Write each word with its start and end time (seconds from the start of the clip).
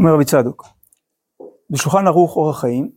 אומר 0.00 0.14
רבי 0.14 0.24
צדוק, 0.24 0.64
בשולחן 1.70 2.06
ערוך 2.06 2.36
אורח 2.36 2.60
חיים, 2.60 2.90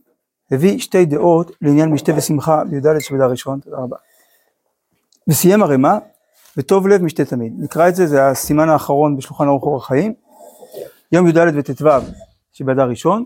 הביא 0.50 0.78
שתי 0.78 1.04
דעות 1.04 1.50
לעניין 1.60 1.90
משתה 1.90 2.12
ושמחה 2.16 2.64
בי"ד 2.64 2.98
שבדל 2.98 3.24
ראשון, 3.24 3.60
תודה 3.60 3.76
רבה. 3.76 3.96
וסיים 5.28 5.62
הרמ"א, 5.62 5.98
וטוב 6.56 6.88
לב 6.88 7.02
משתה 7.02 7.24
תמיד. 7.24 7.52
נקרא 7.58 7.88
את 7.88 7.94
זה, 7.94 8.06
זה 8.06 8.28
הסימן 8.28 8.68
האחרון 8.68 9.16
בשולחן 9.16 9.44
ערוך 9.46 9.64
אורח 9.64 9.86
חיים. 9.86 10.14
יום 11.12 11.26
י"ד 11.26 11.38
וט"ו 11.54 11.88
שבאדר 12.52 12.88
ראשון, 12.88 13.24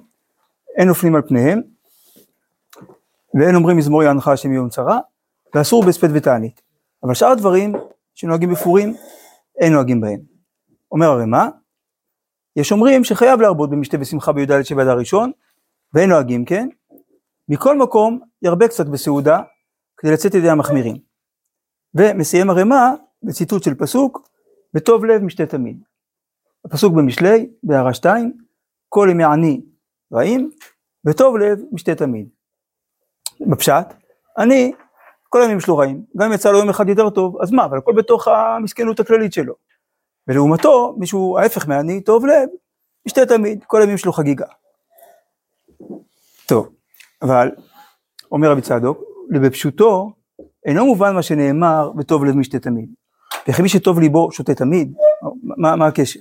אין 0.77 0.89
נופלים 0.89 1.15
על 1.15 1.23
פניהם, 1.23 1.61
ואין 3.35 3.55
אומרים 3.55 3.77
מזמור 3.77 4.02
יענך 4.02 4.29
השם 4.29 4.52
יום 4.52 4.69
צרה, 4.69 4.99
ואסור 5.55 5.85
בהספד 5.85 6.09
ותענית. 6.13 6.60
אבל 7.02 7.15
שאר 7.15 7.29
הדברים 7.29 7.73
שנוהגים 8.15 8.51
בפורים, 8.51 8.95
אין 9.59 9.73
נוהגים 9.73 10.01
בהם. 10.01 10.21
אומר 10.93 11.07
הרמ"א, 11.07 11.49
יש 12.59 12.73
אומרים 12.73 13.05
שחייב 13.05 13.41
להרבות 13.41 13.71
במשתה 13.71 13.97
ושמחה 14.01 14.33
בי"ד 14.33 14.62
שבאדר 14.62 14.99
ראשון, 14.99 15.30
ואין 15.95 16.11
נוהגים 16.11 16.45
כן, 16.45 16.69
מכל 17.49 17.79
מקום 17.79 18.21
ירבה 18.43 18.69
קצת 18.69 18.87
בסעודה, 18.87 19.41
כדי 19.97 20.12
לצאת 20.12 20.35
ידי 20.35 20.51
המחמירים. 20.51 20.97
ומסיים 21.95 22.51
הרמ"א 22.51 22.77
בציטוט 23.23 23.63
של 23.63 23.75
פסוק, 23.75 24.29
בטוב 24.75 25.05
לב 25.05 25.23
משתה 25.23 25.47
תמיד. 25.47 25.83
הפסוק 26.65 26.95
במשלי, 26.95 27.51
בהערה 27.63 27.95
2, 27.95 28.33
כל 28.88 29.09
ימי 29.11 29.25
עני 29.25 29.61
רעים, 30.13 30.51
בטוב 31.05 31.37
לב 31.37 31.59
משתה 31.73 31.95
תמיד. 31.95 32.29
בפשט, 33.41 33.87
אני, 34.38 34.73
כל 35.29 35.43
הימים 35.43 35.61
שלו 35.61 35.77
רעים, 35.77 36.04
גם 36.16 36.27
אם 36.29 36.32
יצא 36.32 36.52
לו 36.52 36.59
יום 36.59 36.69
אחד 36.69 36.88
יותר 36.88 37.10
טוב, 37.10 37.43
אז 37.43 37.51
מה, 37.51 37.65
אבל 37.65 37.79
הכל 37.79 37.93
בתוך 37.97 38.29
המסכנות 38.29 39.01
הכללית 39.01 39.32
שלו. 39.32 39.54
ולעומתו, 40.29 40.95
מישהו 40.98 41.38
ההפך 41.38 41.68
מעני, 41.68 42.01
טוב 42.01 42.26
לב, 42.26 42.48
משתה 43.07 43.26
תמיד, 43.26 43.65
כל 43.65 43.80
הימים 43.80 43.98
שלו 43.98 44.12
חגיגה. 44.12 44.46
טוב, 46.46 46.68
אבל, 47.23 47.51
אומר 48.32 48.51
רבי 48.51 48.60
צדוק, 48.60 48.98
ובפשוטו, 49.35 50.12
אינו 50.66 50.87
מובן 50.87 51.15
מה 51.15 51.23
שנאמר 51.23 51.90
בטוב 51.96 52.24
לב 52.24 52.35
משתה 52.37 52.59
תמיד. 52.59 52.95
וכי 53.48 53.62
מי 53.62 53.68
שטוב 53.68 54.01
ליבו 54.01 54.32
שותה 54.32 54.54
תמיד, 54.54 54.93
מה, 55.43 55.76
מה 55.76 55.87
הקשר? 55.87 56.20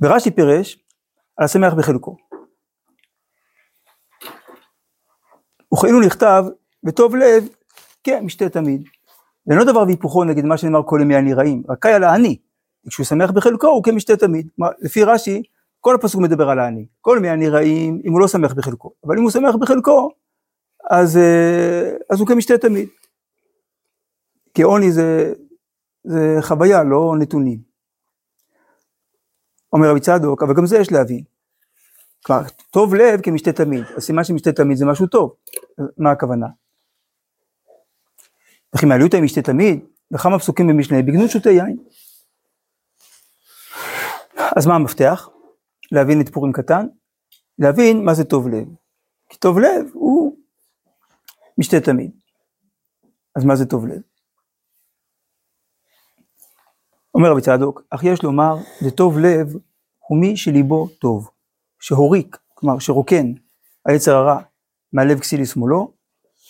ורש"י 0.00 0.30
פירש 0.30 0.78
על 1.36 1.44
השמח 1.44 1.74
בחלקו. 1.74 2.16
וכאילו 5.74 6.00
נכתב 6.00 6.44
בטוב 6.82 7.16
לב, 7.16 7.48
כן, 8.04 8.24
משתה 8.24 8.48
תמיד. 8.48 8.88
ואינו 9.46 9.64
דבר 9.64 9.82
והיפוכו 9.86 10.24
נגד 10.24 10.44
מה 10.44 10.56
שנאמר 10.56 10.82
כל 10.86 10.98
ימי 11.02 11.16
הנראים, 11.16 11.62
רק 11.68 11.78
קאי 11.78 11.92
על 11.92 12.04
העני. 12.04 12.38
כשהוא 12.88 13.06
שמח 13.06 13.30
בחלקו 13.30 13.66
הוא 13.66 13.84
כמשתה 13.84 14.16
תמיד. 14.16 14.48
לפי 14.80 15.04
רש"י, 15.04 15.42
כל 15.80 15.94
הפסוק 15.94 16.20
מדבר 16.20 16.50
על 16.50 16.58
העני. 16.58 16.86
כל 17.00 17.16
ימי 17.18 17.28
הנראים, 17.28 18.02
אם 18.04 18.12
הוא 18.12 18.20
לא 18.20 18.28
שמח 18.28 18.52
בחלקו. 18.54 18.92
אבל 19.04 19.18
אם 19.18 19.22
הוא 19.22 19.30
שמח 19.30 19.54
בחלקו, 19.54 20.10
אז, 20.90 21.16
אה, 21.16 21.90
אז 22.10 22.20
הוא 22.20 22.28
כמשתה 22.28 22.58
תמיד. 22.58 22.88
כי 24.54 24.62
עוני 24.62 24.92
זה, 24.92 25.32
זה 26.04 26.38
חוויה, 26.40 26.82
לא 26.82 27.14
נתונים. 27.18 27.58
אומר 29.72 29.90
רבי 29.90 30.00
צדוק, 30.00 30.42
אבל 30.42 30.54
גם 30.54 30.66
זה 30.66 30.78
יש 30.78 30.92
להבין. 30.92 31.22
כלומר, 32.24 32.42
טוב 32.70 32.94
לב 32.94 33.20
כמשתה 33.20 33.52
תמיד. 33.52 33.84
הסימן 33.96 34.24
שמשתה 34.24 34.52
תמיד 34.52 34.76
זה 34.76 34.86
משהו 34.86 35.06
טוב. 35.06 35.34
מה 35.98 36.10
הכוונה? 36.10 36.46
וכי 38.74 38.86
מעלו 38.86 39.06
עם 39.16 39.24
משתה 39.24 39.42
תמיד, 39.42 39.84
וכמה 40.12 40.38
פסוקים 40.38 40.66
במשנה, 40.66 41.02
בגנות 41.02 41.30
שותה 41.30 41.50
יין. 41.50 41.78
אז 44.56 44.66
מה 44.66 44.74
המפתח? 44.74 45.28
להבין 45.92 46.20
את 46.20 46.28
פורים 46.28 46.52
קטן, 46.52 46.86
להבין 47.58 48.04
מה 48.04 48.14
זה 48.14 48.24
טוב 48.24 48.48
לב. 48.48 48.68
כי 49.28 49.38
טוב 49.38 49.58
לב 49.58 49.86
הוא 49.92 50.36
משתה 51.58 51.80
תמיד. 51.80 52.10
אז 53.36 53.44
מה 53.44 53.56
זה 53.56 53.66
טוב 53.66 53.86
לב? 53.86 54.00
אומר 57.14 57.30
רבי 57.30 57.40
צדוק, 57.40 57.82
אך 57.90 58.04
יש 58.04 58.22
לומר, 58.22 58.56
זה 58.80 58.90
טוב 58.90 59.18
לב 59.18 59.52
הוא 59.98 60.20
מי 60.20 60.36
שליבו 60.36 60.88
טוב, 60.88 61.30
שהוריק, 61.80 62.38
כלומר 62.54 62.78
שרוקן 62.78 63.32
היצר 63.86 64.16
הרע 64.16 64.40
מהלב 64.92 65.20
כסיל 65.20 65.42
לשמאלו, 65.42 65.92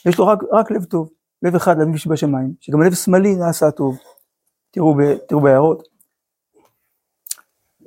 יש 0.08 0.18
לו 0.18 0.26
רק, 0.26 0.38
רק 0.52 0.70
לב 0.70 0.84
טוב, 0.84 1.10
לב 1.42 1.54
אחד 1.54 1.78
לאביו 1.78 1.98
שבשמיים, 1.98 2.54
שגם 2.60 2.82
לב 2.82 2.94
שמאלי 2.94 3.34
נעשה 3.36 3.70
טוב. 3.70 3.98
תראו, 4.70 4.94
ב, 4.94 5.16
תראו 5.28 5.41
בהערות. 5.41 5.88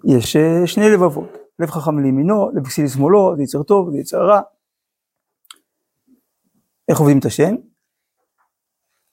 יש 0.04 0.36
אה, 0.36 0.68
שני 0.68 0.90
לבבות, 0.90 1.30
לב 1.60 1.70
חכם 1.70 2.00
לימינו, 2.00 2.52
לב 2.52 2.68
כסיל 2.68 2.86
לשמאלו, 2.86 3.36
זה 3.36 3.44
יצר 3.44 3.64
טוב, 3.64 3.92
זה 3.92 3.98
יצר 3.98 4.18
רע. 4.18 4.42
איך 6.90 7.00
עובדים 7.00 7.20
את 7.20 7.26
השם? 7.26 7.56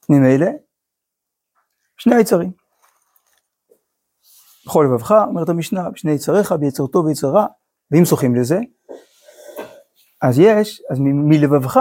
ממילא, 0.08 0.46
שני 1.96 2.14
היצרים. 2.14 2.52
בכל 4.66 4.86
לבבך, 4.88 5.14
אומרת 5.28 5.48
המשנה, 5.48 5.90
בשני 5.90 6.12
יצריך, 6.12 6.52
ביצר 6.52 6.86
טוב 6.86 7.06
ויצר 7.06 7.28
רע, 7.28 7.46
ואם 7.90 8.04
זוכים 8.04 8.34
לזה, 8.34 8.58
אז 10.22 10.38
יש, 10.38 10.82
אז 10.90 10.98
מלבבך 11.00 11.80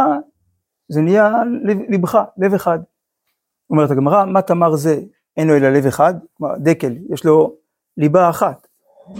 זה 0.92 1.02
נהיה 1.02 1.34
לבך, 1.90 2.18
לב 2.38 2.54
אחד. 2.54 2.80
אומרת 3.70 3.92
הגמרא, 3.92 4.26
מה 4.26 4.42
תמר 4.42 4.76
זה, 4.76 5.02
אין 5.38 5.48
לו 5.48 5.58
אלא 5.58 5.70
לב 5.70 5.86
אחד, 5.86 6.14
כלומר 6.34 6.56
דקל, 6.58 6.94
יש 7.10 7.26
לו 7.26 7.56
ליבה 7.98 8.30
אחת. 8.30 8.68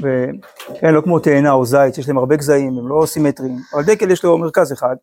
ואין 0.02 0.94
לו 0.94 1.04
כמו 1.04 1.20
תאנה 1.20 1.52
או 1.52 1.66
זית, 1.66 1.98
יש 1.98 2.08
להם 2.08 2.18
הרבה 2.18 2.36
גזעים, 2.36 2.78
הם 2.78 2.88
לא 2.88 3.06
סימטריים, 3.06 3.58
אבל 3.74 3.84
דקל 3.84 4.12
יש 4.12 4.24
לו 4.24 4.38
מרכז 4.38 4.74
אחד. 4.74 4.96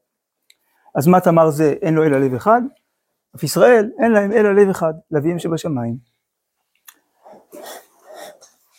אז 0.94 1.06
מה 1.06 1.20
תמר 1.20 1.50
זה, 1.50 1.74
אין 1.82 1.94
לו 1.94 2.04
אלא 2.04 2.20
לב 2.20 2.34
אחד, 2.34 2.62
אף 3.36 3.42
ישראל 3.42 3.90
אין 3.98 4.12
להם 4.12 4.32
אלא 4.32 4.54
לב 4.54 4.68
אחד, 4.68 4.94
לווים 5.10 5.38
שבשמיים. 5.38 5.96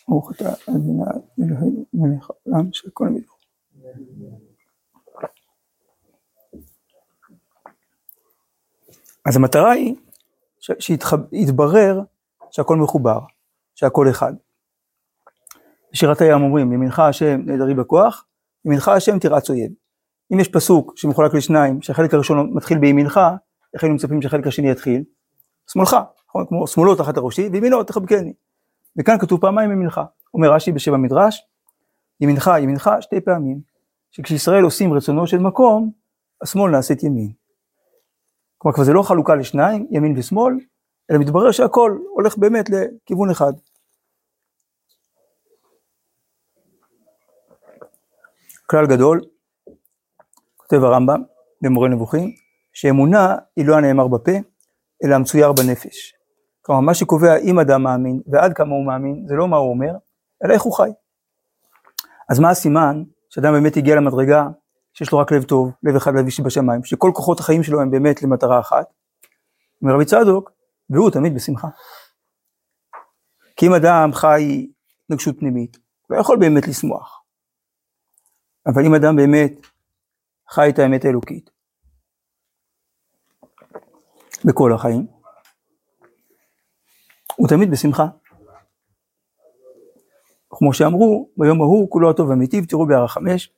ברוך 0.08 0.32
אתה 0.32 0.48
אדוני 0.68 1.04
אלוהינו 1.40 1.84
מלך 1.94 2.30
העולם 2.46 2.68
שהכל 2.72 3.08
מדבר. 3.08 3.32
אז 9.26 9.36
המטרה 9.36 9.70
היא 9.70 9.94
שיתברר 10.78 12.00
שהכל 12.50 12.76
מחובר, 12.76 13.20
שהכל 13.74 14.10
אחד. 14.10 14.32
בשירת 15.92 16.20
הים 16.20 16.42
אומרים, 16.42 16.72
ימינך 16.72 16.98
השם 16.98 17.40
נהדרי 17.46 17.74
בכוח, 17.74 18.26
ימינך 18.64 18.88
השם 18.88 19.18
תרעץ 19.18 19.50
אויב. 19.50 19.72
אם 20.32 20.40
יש 20.40 20.48
פסוק 20.48 20.92
שמחולק 20.96 21.34
לשניים, 21.34 21.82
שהחלק 21.82 22.14
הראשון 22.14 22.50
מתחיל 22.54 22.78
בימינך, 22.78 23.20
איך 23.74 23.82
היינו 23.82 23.94
מצפים 23.94 24.22
שהחלק 24.22 24.46
השני 24.46 24.70
יתחיל? 24.70 25.04
שמאלך, 25.72 25.96
נכון? 26.28 26.46
כמו 26.48 26.66
שמאלו 26.66 26.94
תחת 26.94 27.16
הראשי, 27.16 27.48
וימינו 27.52 27.82
תחבקני. 27.84 28.32
וכאן 28.98 29.18
כתוב 29.18 29.40
פעמיים 29.40 29.72
ימינך. 29.72 30.00
אומר 30.34 30.52
רש"י 30.52 30.72
בשם 30.72 30.94
המדרש, 30.94 31.46
ימינך, 32.20 32.50
ימינך, 32.62 32.90
שתי 33.00 33.20
פעמים. 33.20 33.60
שכשישראל 34.10 34.64
עושים 34.64 34.92
רצונו 34.92 35.26
של 35.26 35.38
מקום, 35.38 35.90
השמאל 36.42 36.70
נעשית 36.70 37.02
ימין. 37.02 37.39
כלומר 38.62 38.74
כבר 38.74 38.84
זה 38.84 38.92
לא 38.92 39.02
חלוקה 39.02 39.34
לשניים, 39.34 39.86
ימין 39.90 40.18
ושמאל, 40.18 40.54
אלא 41.10 41.18
מתברר 41.18 41.50
שהכל 41.50 41.98
הולך 42.14 42.38
באמת 42.38 42.70
לכיוון 42.70 43.30
אחד. 43.30 43.52
כלל 48.66 48.86
גדול, 48.86 49.20
כותב 50.56 50.76
הרמב"ם 50.76 51.22
במורה 51.62 51.88
נבוכים, 51.88 52.30
שאמונה 52.72 53.36
היא 53.56 53.66
לא 53.66 53.76
הנאמר 53.76 54.08
בפה, 54.08 54.32
אלא 55.04 55.14
המצויר 55.14 55.52
בנפש. 55.52 56.14
כלומר, 56.62 56.80
מה 56.80 56.94
שקובע 56.94 57.36
אם 57.36 57.58
אדם 57.58 57.82
מאמין 57.82 58.20
ועד 58.26 58.52
כמה 58.52 58.74
הוא 58.74 58.86
מאמין, 58.86 59.26
זה 59.26 59.34
לא 59.34 59.48
מה 59.48 59.56
הוא 59.56 59.70
אומר, 59.70 59.92
אלא 60.44 60.54
איך 60.54 60.62
הוא 60.62 60.72
חי. 60.72 60.90
אז 62.30 62.38
מה 62.38 62.50
הסימן 62.50 63.02
שאדם 63.30 63.52
באמת 63.52 63.76
הגיע 63.76 63.96
למדרגה 63.96 64.48
שיש 64.92 65.12
לו 65.12 65.18
רק 65.18 65.32
לב 65.32 65.42
טוב, 65.42 65.72
לב 65.82 65.96
אחד 65.96 66.10
לב 66.14 66.24
אישי 66.24 66.42
בשמיים, 66.42 66.84
שכל 66.84 67.10
כוחות 67.14 67.40
החיים 67.40 67.62
שלו 67.62 67.80
הם 67.80 67.90
באמת 67.90 68.22
למטרה 68.22 68.60
אחת, 68.60 68.92
אומר 69.82 69.94
רבי 69.94 70.04
צדוק, 70.04 70.50
והוא 70.90 71.10
תמיד 71.10 71.34
בשמחה. 71.34 71.68
כי 73.56 73.66
אם 73.66 73.74
אדם 73.74 74.12
חי 74.12 74.68
התנגשות 75.04 75.38
פנימית, 75.38 75.76
הוא 76.06 76.16
לא 76.16 76.20
יכול 76.20 76.38
באמת 76.40 76.68
לשמוח. 76.68 77.22
אבל 78.66 78.86
אם 78.86 78.94
אדם 78.94 79.16
באמת 79.16 79.52
חי 80.50 80.68
את 80.68 80.78
האמת 80.78 81.04
האלוקית, 81.04 81.50
בכל 84.44 84.72
החיים, 84.72 85.06
הוא 87.36 87.48
תמיד 87.48 87.70
בשמחה. 87.70 88.06
כמו 90.50 90.72
שאמרו, 90.74 91.30
ביום 91.36 91.60
ההוא 91.60 91.90
כולו 91.90 92.10
הטוב 92.10 92.28
והמיטיב, 92.28 92.64
תראו 92.64 92.86
בהערה 92.86 93.08
חמש, 93.08 93.52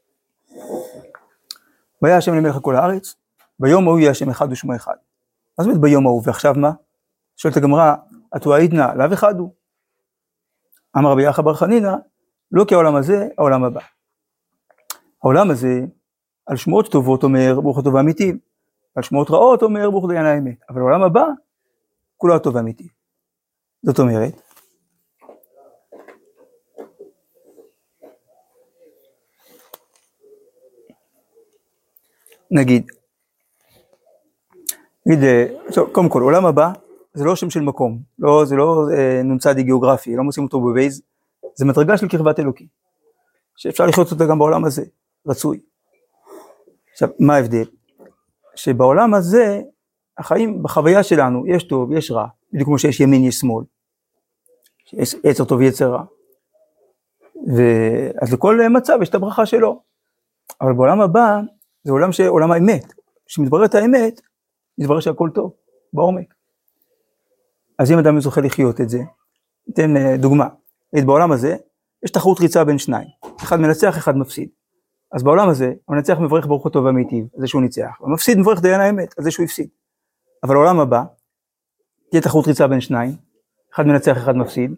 והיה 2.03 2.17
השם 2.17 2.35
למלך 2.35 2.59
כל 2.63 2.77
הארץ, 2.77 3.15
ביום 3.59 3.89
ההוא 3.89 3.99
יהיה 3.99 4.11
השם 4.11 4.31
אחד 4.31 4.47
ושמו 4.51 4.77
אחד. 4.77 4.95
מה 5.59 5.65
זאת 5.65 5.67
אומרת 5.67 5.81
ביום 5.81 6.07
ההוא, 6.07 6.23
ועכשיו 6.25 6.55
מה? 6.57 6.71
שואלת 7.37 7.57
הגמרא, 7.57 7.95
התועה 8.33 8.59
עידנא, 8.59 8.95
לאו 8.95 9.13
אחד 9.13 9.39
הוא. 9.39 9.53
אמר 10.99 11.11
רבי 11.11 11.23
יחא 11.23 11.43
בר 11.43 11.55
חנינא, 11.55 11.93
לא 12.53 12.65
כי 12.65 12.75
העולם 12.75 12.97
הזה, 12.97 13.29
העולם 13.39 13.65
הבא. 13.65 13.81
העולם 15.23 15.51
הזה, 15.51 15.81
על 16.47 16.57
שמועות 16.57 16.93
טובות 16.93 17.23
אומר 17.23 17.61
ברוך 17.61 17.79
הטוב 17.79 17.97
האמיתי, 17.97 18.33
על 18.95 19.03
שמועות 19.03 19.31
רעות 19.31 19.63
אומר 19.63 19.91
ברוך 19.91 20.11
דיין 20.11 20.27
האמת, 20.27 20.57
אבל 20.71 20.81
העולם 20.81 21.03
הבא, 21.03 21.25
כולו 22.17 22.35
הטוב 22.37 22.57
האמיתי. 22.57 22.89
זאת 23.83 23.99
אומרת, 23.99 24.52
נגיד, 32.55 32.91
נגיד, 35.07 35.25
אה, 35.25 35.47
קודם 35.93 36.09
כל, 36.09 36.23
עולם 36.23 36.47
הבא 36.47 36.73
זה 37.15 37.25
לא 37.25 37.37
שם 37.37 37.51
של 37.51 37.61
מקום, 37.61 37.99
לא, 38.19 38.45
זה 38.45 38.57
לא 38.57 38.87
אה, 38.97 39.23
נ"צ 39.23 39.47
גיאוגרפי, 39.47 40.17
לא 40.17 40.23
מוצאים 40.23 40.45
אותו 40.45 40.61
בבייז, 40.61 41.03
זה 41.55 41.65
מדרגה 41.65 41.97
של 41.97 42.09
קרבת 42.09 42.39
אלוקים, 42.39 42.67
שאפשר 43.57 43.87
לחיות 43.87 44.13
אותה 44.13 44.27
גם 44.27 44.39
בעולם 44.39 44.65
הזה, 44.65 44.85
רצוי. 45.27 45.61
עכשיו, 46.93 47.09
מה 47.19 47.37
ההבדל? 47.37 47.65
שבעולם 48.55 49.15
הזה, 49.15 49.61
החיים, 50.19 50.63
בחוויה 50.63 51.03
שלנו, 51.03 51.47
יש 51.47 51.65
טוב, 51.65 51.93
יש 51.93 52.11
רע, 52.11 52.27
בדיוק 52.53 52.69
כמו 52.69 52.79
שיש 52.79 53.01
ימין, 53.01 53.25
יש 53.25 53.35
שמאל, 53.35 53.65
יש 54.93 55.15
יצר 55.25 55.45
טוב 55.45 55.59
ויצר 55.59 55.93
רע. 55.93 56.05
ואז 57.47 58.33
לכל 58.33 58.59
מצב 58.71 58.99
יש 59.03 59.09
את 59.09 59.15
הברכה 59.15 59.47
שלו. 59.47 59.83
אבל 60.61 60.73
בעולם 60.73 61.01
הבא, 61.01 61.41
זה 61.85 61.93
עולם, 61.93 62.13
ש... 62.13 62.21
עולם 62.21 62.53
האמת. 62.53 62.93
כשמתבררת 63.27 63.75
האמת, 63.75 64.21
מתברר 64.79 65.01
שהכל 65.01 65.31
טוב, 65.35 65.53
בעומק. 65.93 66.35
אז 67.79 67.93
אם 67.93 67.99
אדם 67.99 68.21
זוכה 68.21 68.41
לחיות 68.41 68.81
את 68.81 68.89
זה, 68.89 68.99
ניתן 69.69 69.97
אה, 69.97 70.17
דוגמה. 70.17 70.49
בעולם 71.07 71.33
הזה, 71.33 71.57
יש 72.05 72.11
תחרות 72.11 72.41
ריצה 72.41 72.65
בין 72.65 72.79
שניים. 72.79 73.09
אחד 73.43 73.57
מנצח, 73.57 73.99
אחד 73.99 74.17
מפסיד. 74.17 74.49
אז 75.13 75.23
בעולם 75.23 75.49
הזה, 75.49 75.73
המנצח 75.89 76.19
מברך 76.19 76.47
ברוך 76.47 76.67
הטוב 76.67 76.85
והמיטיב, 76.85 77.27
זה 77.37 77.47
שהוא 77.47 77.63
ניצח. 77.63 78.01
המפסיד 78.01 78.39
מברך 78.39 78.63
דיין 78.63 78.81
האמת, 78.81 79.15
על 79.19 79.25
זה 79.25 79.31
שהוא 79.31 79.45
הפסיד. 79.45 79.69
אבל 80.43 80.55
בעולם 80.55 80.81
הבא, 80.81 81.03
תהיה 82.11 82.23
תחרות 82.23 82.47
ריצה 82.47 82.67
בין 82.69 82.81
שניים, 82.81 83.17
אחד 83.75 83.87
מנצח, 83.87 84.17
אחד 84.17 84.37
מפסיד. 84.37 84.75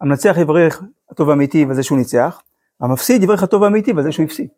המנצח 0.00 0.36
יברך 0.40 0.82
הטוב 1.10 1.28
והמיטיב 1.28 1.68
על 1.68 1.74
זה 1.74 1.82
שהוא 1.82 1.98
ניצח, 1.98 2.42
המפסיד 2.80 3.22
יברך 3.22 3.42
הטוב 3.42 3.62
והמיטיב 3.62 3.98
על 3.98 4.04
זה 4.04 4.12
שהוא 4.12 4.24
הפסיד. 4.24 4.48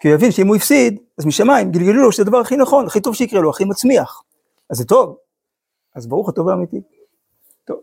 כי 0.00 0.08
הוא 0.08 0.14
יבין 0.14 0.30
שאם 0.30 0.46
הוא 0.46 0.56
הפסיד, 0.56 1.00
אז 1.18 1.26
משמיים 1.26 1.72
גלגלו 1.72 2.02
לו 2.02 2.12
שזה 2.12 2.22
הדבר 2.22 2.38
הכי 2.38 2.56
נכון, 2.56 2.86
הכי 2.86 3.00
טוב 3.00 3.14
שיקרה 3.14 3.40
לו, 3.40 3.50
הכי 3.50 3.64
מצמיח. 3.64 4.22
אז 4.70 4.76
זה 4.76 4.84
טוב. 4.84 5.16
אז 5.94 6.06
ברוך 6.06 6.28
הטוב 6.28 6.46
והמיטיב. 6.46 6.82
טוב, 7.64 7.80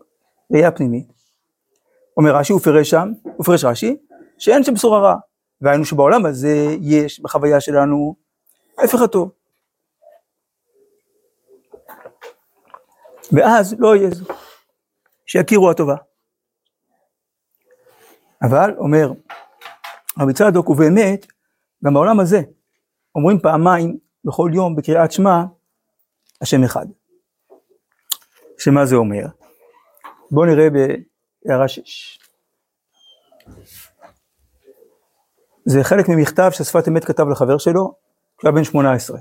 ראייה 0.52 0.70
פנימית. 0.70 1.06
אומר 2.16 2.36
רש"י, 2.36 2.52
הוא 2.52 2.60
פירש 2.60 2.90
שם, 2.90 3.12
הוא 3.22 3.44
פירש 3.44 3.64
רש"י, 3.64 3.96
שאין 4.38 4.64
שם 4.64 4.74
בשורה 4.74 5.00
רעה. 5.00 5.16
והיינו 5.60 5.84
שבעולם 5.84 6.26
הזה 6.26 6.76
יש 6.80 7.20
בחוויה 7.20 7.60
שלנו 7.60 8.16
ההפך 8.78 9.00
הטוב. 9.00 9.30
ואז 13.32 13.74
לא 13.78 13.96
יהיה 13.96 14.10
זו, 14.10 14.24
שיכירו 15.26 15.70
הטובה. 15.70 15.96
אבל, 18.42 18.74
אומר 18.78 19.12
רבי 20.18 20.32
צדוק, 20.32 20.70
ובאמת, 20.70 21.26
גם 21.84 21.94
בעולם 21.94 22.20
הזה, 22.20 22.40
אומרים 23.14 23.38
פעמיים 23.38 23.98
בכל 24.24 24.50
יום 24.54 24.76
בקריאת 24.76 25.12
שמע, 25.12 25.44
השם 26.40 26.64
אחד. 26.64 26.86
שמה 28.58 28.86
זה 28.86 28.96
אומר? 28.96 29.26
בואו 30.30 30.46
נראה 30.46 30.68
בהערה 30.70 31.68
6. 31.68 32.18
זה 35.64 35.84
חלק 35.84 36.08
ממכתב 36.08 36.50
ששפת 36.50 36.88
אמת 36.88 37.04
כתב 37.04 37.28
לחבר 37.28 37.58
שלו, 37.58 37.94
כשהיה 38.38 38.52
בן 38.52 38.64
18. 38.64 39.18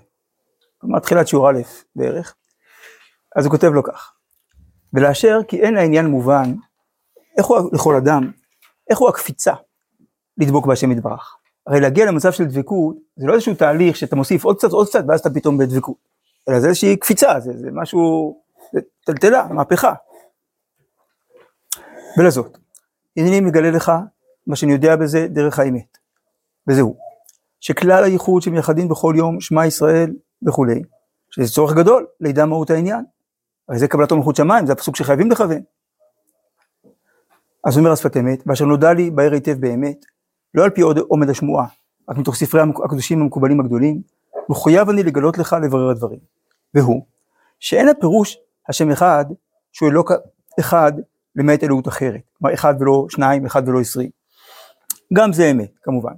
כלומר, 0.78 1.00
תחילת 1.00 1.28
שיעור 1.28 1.50
א' 1.50 1.62
בערך. 1.96 2.36
אז 3.36 3.46
הוא 3.46 3.52
כותב 3.52 3.68
לו 3.68 3.84
כך: 3.84 4.14
ולאשר 4.94 5.40
כי 5.48 5.62
אין 5.62 5.78
העניין 5.78 6.06
מובן, 6.06 6.56
איך 7.38 7.46
הוא 7.46 7.70
לכל 7.74 7.96
אדם, 7.96 8.32
איך 8.90 9.00
הוא 9.00 9.10
הקפיצה 9.10 9.54
לדבוק 10.38 10.66
בהשם 10.66 10.92
יתברך. 10.92 11.38
הרי 11.68 11.80
להגיע 11.80 12.06
למצב 12.06 12.32
של 12.32 12.46
דבקות, 12.46 12.96
זה 13.16 13.28
לא 13.28 13.34
איזשהו 13.34 13.56
תהליך 13.56 13.96
שאתה 13.96 14.16
מוסיף 14.16 14.44
עוד 14.44 14.58
קצת 14.58 14.72
עוד 14.72 14.88
קצת 14.88 15.04
ואז 15.08 15.20
אתה 15.20 15.30
פתאום 15.30 15.58
בדבקות, 15.58 15.98
אלא 16.50 16.60
זה 16.60 16.68
איזושהי 16.68 16.98
קפיצה, 16.98 17.40
זה, 17.40 17.52
זה 17.58 17.70
משהו, 17.74 18.36
זה 18.74 18.80
טלטלה, 19.06 19.48
מהפכה. 19.52 19.94
ולזאת, 22.18 22.58
הנני 23.18 23.40
מגלה 23.40 23.72
לך 23.72 23.92
מה 24.48 24.56
שאני 24.56 24.74
יודע 24.74 24.96
בזה 24.96 25.28
דרך 25.28 25.60
האמת. 25.60 25.98
וזהו, 26.68 26.98
שכלל 27.60 28.04
הייחוד 28.04 28.42
שמייחדים 28.42 28.88
בכל 28.88 29.14
יום 29.18 29.42
שמע 29.42 29.66
ישראל 29.66 30.14
וכולי, 30.48 30.82
שזה 31.30 31.54
צורך 31.54 31.74
גדול 31.74 32.08
לידע 32.20 32.46
מהות 32.46 32.70
העניין. 32.70 33.06
הרי 33.70 33.80
זה 33.80 33.88
קבלת 33.88 34.12
מלכות 34.12 34.36
שמיים, 34.36 34.66
זה 34.66 34.74
הפסוק 34.74 34.96
שחייבים 34.96 35.32
לכוון. 35.32 35.62
אז 37.64 37.78
אומר 37.78 37.92
השפת 37.92 38.18
אמת, 38.18 38.44
ואשר 38.46 38.66
נודע 38.66 38.94
לי 38.94 39.12
בהר 39.12 39.34
היטב 39.34 39.54
באמת, 39.60 40.06
לא 40.56 40.64
על 40.64 40.70
פי 40.70 40.82
עומד 40.82 41.30
השמועה, 41.30 41.66
רק 42.10 42.18
מתוך 42.18 42.36
ספרי 42.36 42.62
הקדושים 42.86 43.22
המקובלים 43.22 43.60
הגדולים, 43.60 44.02
מחויב 44.50 44.90
אני 44.90 45.04
לגלות 45.04 45.38
לך 45.38 45.56
לברר 45.64 45.90
הדברים. 45.90 46.20
והוא, 46.74 47.06
שאין 47.60 47.90
הפירוש 47.90 48.38
השם 48.70 48.92
אחד, 48.92 49.26
שהוא 49.72 49.90
אלוק 49.90 50.12
אחד 50.60 50.92
למעט 51.36 51.64
אלוהות 51.64 51.88
אחרת. 51.88 52.22
כלומר 52.38 52.54
אחד 52.54 52.74
ולא 52.80 53.06
שניים, 53.10 53.46
אחד 53.46 53.68
ולא 53.68 53.80
עשרים. 53.80 54.10
גם 55.14 55.34
זה 55.34 55.52
אמת, 55.52 55.72
כמובן. 55.84 56.14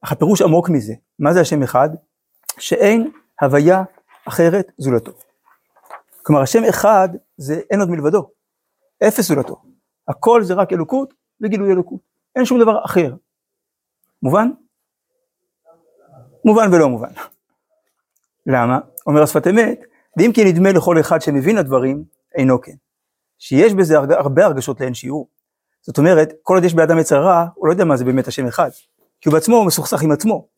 אך 0.00 0.12
הפירוש 0.12 0.42
עמוק 0.42 0.68
מזה, 0.68 0.94
מה 1.18 1.32
זה 1.32 1.40
השם 1.40 1.62
אחד? 1.62 1.90
שאין 2.58 3.10
הוויה 3.40 3.82
אחרת 4.28 4.72
זולתו. 4.78 5.12
כלומר 6.22 6.42
השם 6.42 6.64
אחד 6.64 7.08
זה 7.36 7.60
אין 7.70 7.80
עוד 7.80 7.90
מלבדו, 7.90 8.30
אפס 9.08 9.28
זולתו. 9.28 9.62
הכל 10.08 10.42
זה 10.42 10.54
רק 10.54 10.72
אלוקות 10.72 11.14
וגילוי 11.40 11.72
אלוקות, 11.72 12.00
אין 12.36 12.44
שום 12.44 12.60
דבר 12.60 12.84
אחר. 12.84 13.14
מובן? 14.24 14.50
מובן 16.44 16.74
ולא 16.74 16.88
מובן. 16.88 17.12
למה? 18.46 18.78
אומר 19.06 19.22
השפת 19.22 19.46
אמת, 19.46 19.84
ואם 20.16 20.30
כי 20.34 20.44
נדמה 20.44 20.72
לכל 20.72 21.00
אחד 21.00 21.20
שמבין 21.20 21.58
הדברים, 21.58 22.04
אינו 22.34 22.60
כן. 22.60 22.74
שיש 23.38 23.74
בזה 23.74 23.98
הרבה 23.98 24.44
הרגשות 24.44 24.80
לאין 24.80 24.94
שיעור. 24.94 25.28
זאת 25.82 25.98
אומרת, 25.98 26.32
כל 26.42 26.54
עוד 26.54 26.64
יש 26.64 26.74
באדם 26.74 26.98
יצר 26.98 27.22
רע, 27.22 27.46
הוא 27.54 27.66
לא 27.66 27.72
יודע 27.72 27.84
מה 27.84 27.96
זה 27.96 28.04
באמת 28.04 28.28
השם 28.28 28.46
אחד. 28.46 28.70
כי 29.20 29.28
הוא 29.28 29.34
בעצמו 29.34 29.64
מסוכסך 29.64 30.02
עם 30.02 30.12
עצמו. 30.12 30.48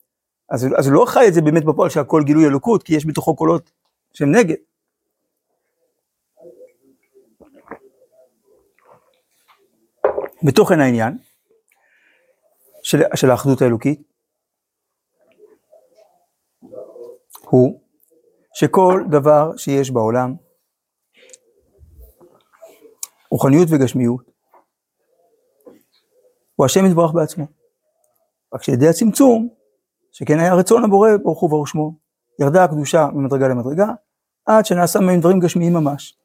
אז, 0.50 0.66
אז 0.78 0.86
הוא 0.86 0.94
לא 0.94 1.04
חי 1.08 1.28
את 1.28 1.34
זה 1.34 1.42
באמת 1.42 1.64
בפועל 1.64 1.90
שהכל 1.90 2.22
גילוי 2.22 2.46
אלוקות, 2.46 2.82
כי 2.82 2.94
יש 2.94 3.06
בתוכו 3.06 3.36
קולות 3.36 3.70
שהם 4.12 4.32
נגד. 4.32 4.56
בתוכן 10.42 10.80
העניין 10.80 11.18
של, 12.86 12.98
של 13.14 13.30
האחדות 13.30 13.62
האלוקית 13.62 14.02
הוא 17.40 17.80
שכל 18.54 19.02
דבר 19.10 19.56
שיש 19.56 19.90
בעולם, 19.90 20.34
רוחניות 23.30 23.68
וגשמיות, 23.70 24.30
הוא 26.54 26.66
השם 26.66 26.86
יתברך 26.86 27.12
בעצמו. 27.14 27.46
רק 28.54 28.62
שעל 28.62 28.74
ידי 28.74 28.88
הצמצום, 28.88 29.48
שכן 30.12 30.38
היה 30.38 30.54
רצון 30.54 30.84
הבורא 30.84 31.10
ברוך 31.22 31.40
הוא 31.40 31.50
ברוך 31.50 31.68
שמו, 31.68 31.94
ירדה 32.40 32.64
הקדושה 32.64 33.08
ממדרגה 33.12 33.48
למדרגה, 33.48 33.88
עד 34.46 34.66
שנעשה 34.66 35.00
מהם 35.00 35.20
דברים 35.20 35.40
גשמיים 35.40 35.72
ממש. 35.72 36.18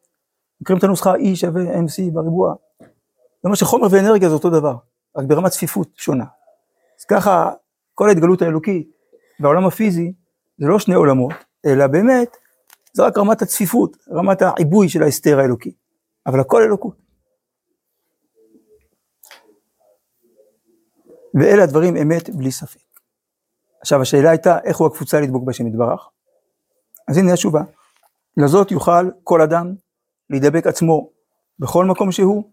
מכירים 0.62 0.80
את 0.80 0.84
הנוסחה 0.84 1.16
E 1.16 1.36
שווה 1.36 1.62
MC 1.62 2.14
בריבוע. 2.14 2.56
זאת 2.80 3.46
אומרת 3.46 3.58
שחומר 3.58 3.88
ואנרגיה 3.92 4.30
זה 4.30 4.36
אותו 4.36 4.50
דבר, 4.50 4.76
רק 5.18 5.26
ברמת 5.26 5.52
צפיפות 5.52 5.88
שונה. 5.96 6.26
אז 7.02 7.06
ככה 7.06 7.52
כל 7.94 8.10
ההתגלות 8.10 8.42
האלוקית 8.42 8.92
והעולם 9.40 9.66
הפיזי 9.66 10.14
זה 10.58 10.68
לא 10.68 10.80
שני 10.80 10.96
עולמות, 10.96 11.34
אלא 11.66 11.88
באמת 11.88 12.38
זה 12.94 13.04
רק 13.04 13.18
רמת 13.18 13.42
הצפיפות, 13.42 13.98
רמת 14.12 14.42
העיבוי 14.42 14.90
של 14.90 15.04
ההסתר 15.04 15.40
האלוקי. 15.40 15.74
אבל 16.28 16.40
הכל 16.40 16.62
אלוקות. 16.62 16.96
ואלה 21.34 21.64
הדברים 21.64 21.96
אמת 21.96 22.30
בלי 22.30 22.52
ספק. 22.52 23.00
עכשיו 23.82 24.02
השאלה 24.02 24.30
הייתה 24.30 24.60
איך 24.64 24.78
הוא 24.78 24.88
הקבוצה 24.88 25.20
לדבוק 25.20 25.44
בשם 25.44 25.68
יתברך. 25.68 26.10
אז 27.08 27.18
הנה 27.18 27.34
התשובה. 27.34 27.62
לזאת 28.38 28.72
יוכל 28.72 29.10
כל 29.24 29.42
אדם 29.42 29.76
להידבק 30.30 30.68
עצמו 30.68 31.10
בכל 31.60 31.86
מקום 31.86 32.12
שהוא, 32.12 32.52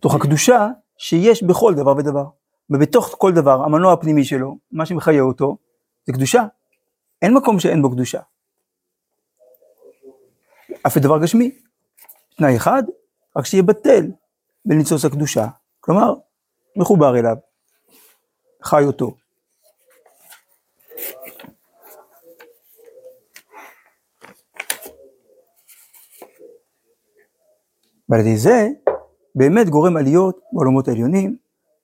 תוך 0.00 0.14
הקדושה 0.14 0.68
שיש 0.98 1.42
בכל 1.42 1.74
דבר 1.74 1.96
ודבר. 1.96 2.37
ובתוך 2.70 3.14
כל 3.18 3.32
דבר, 3.32 3.64
המנוע 3.64 3.92
הפנימי 3.92 4.24
שלו, 4.24 4.58
מה 4.72 4.86
שמחיה 4.86 5.22
אותו, 5.22 5.56
זה 6.04 6.12
קדושה. 6.12 6.44
אין 7.22 7.34
מקום 7.34 7.60
שאין 7.60 7.82
בו 7.82 7.90
קדושה. 7.90 8.20
אף 10.86 10.98
דבר 10.98 11.18
גשמי. 11.22 11.50
תנאי 12.36 12.56
אחד, 12.56 12.82
רק 13.36 13.46
שיהיה 13.46 13.62
בטל 13.62 14.06
בניצוץ 14.64 15.04
הקדושה. 15.04 15.46
כלומר, 15.80 16.14
מחובר 16.76 17.18
אליו, 17.18 17.36
חי 18.62 18.84
אותו. 18.84 19.16
ועל 28.08 28.20
ידי 28.20 28.36
זה 28.36 28.68
באמת 29.34 29.68
גורם 29.68 29.96
עליות 29.96 30.40
בעולמות 30.52 30.88
העליונים, 30.88 31.36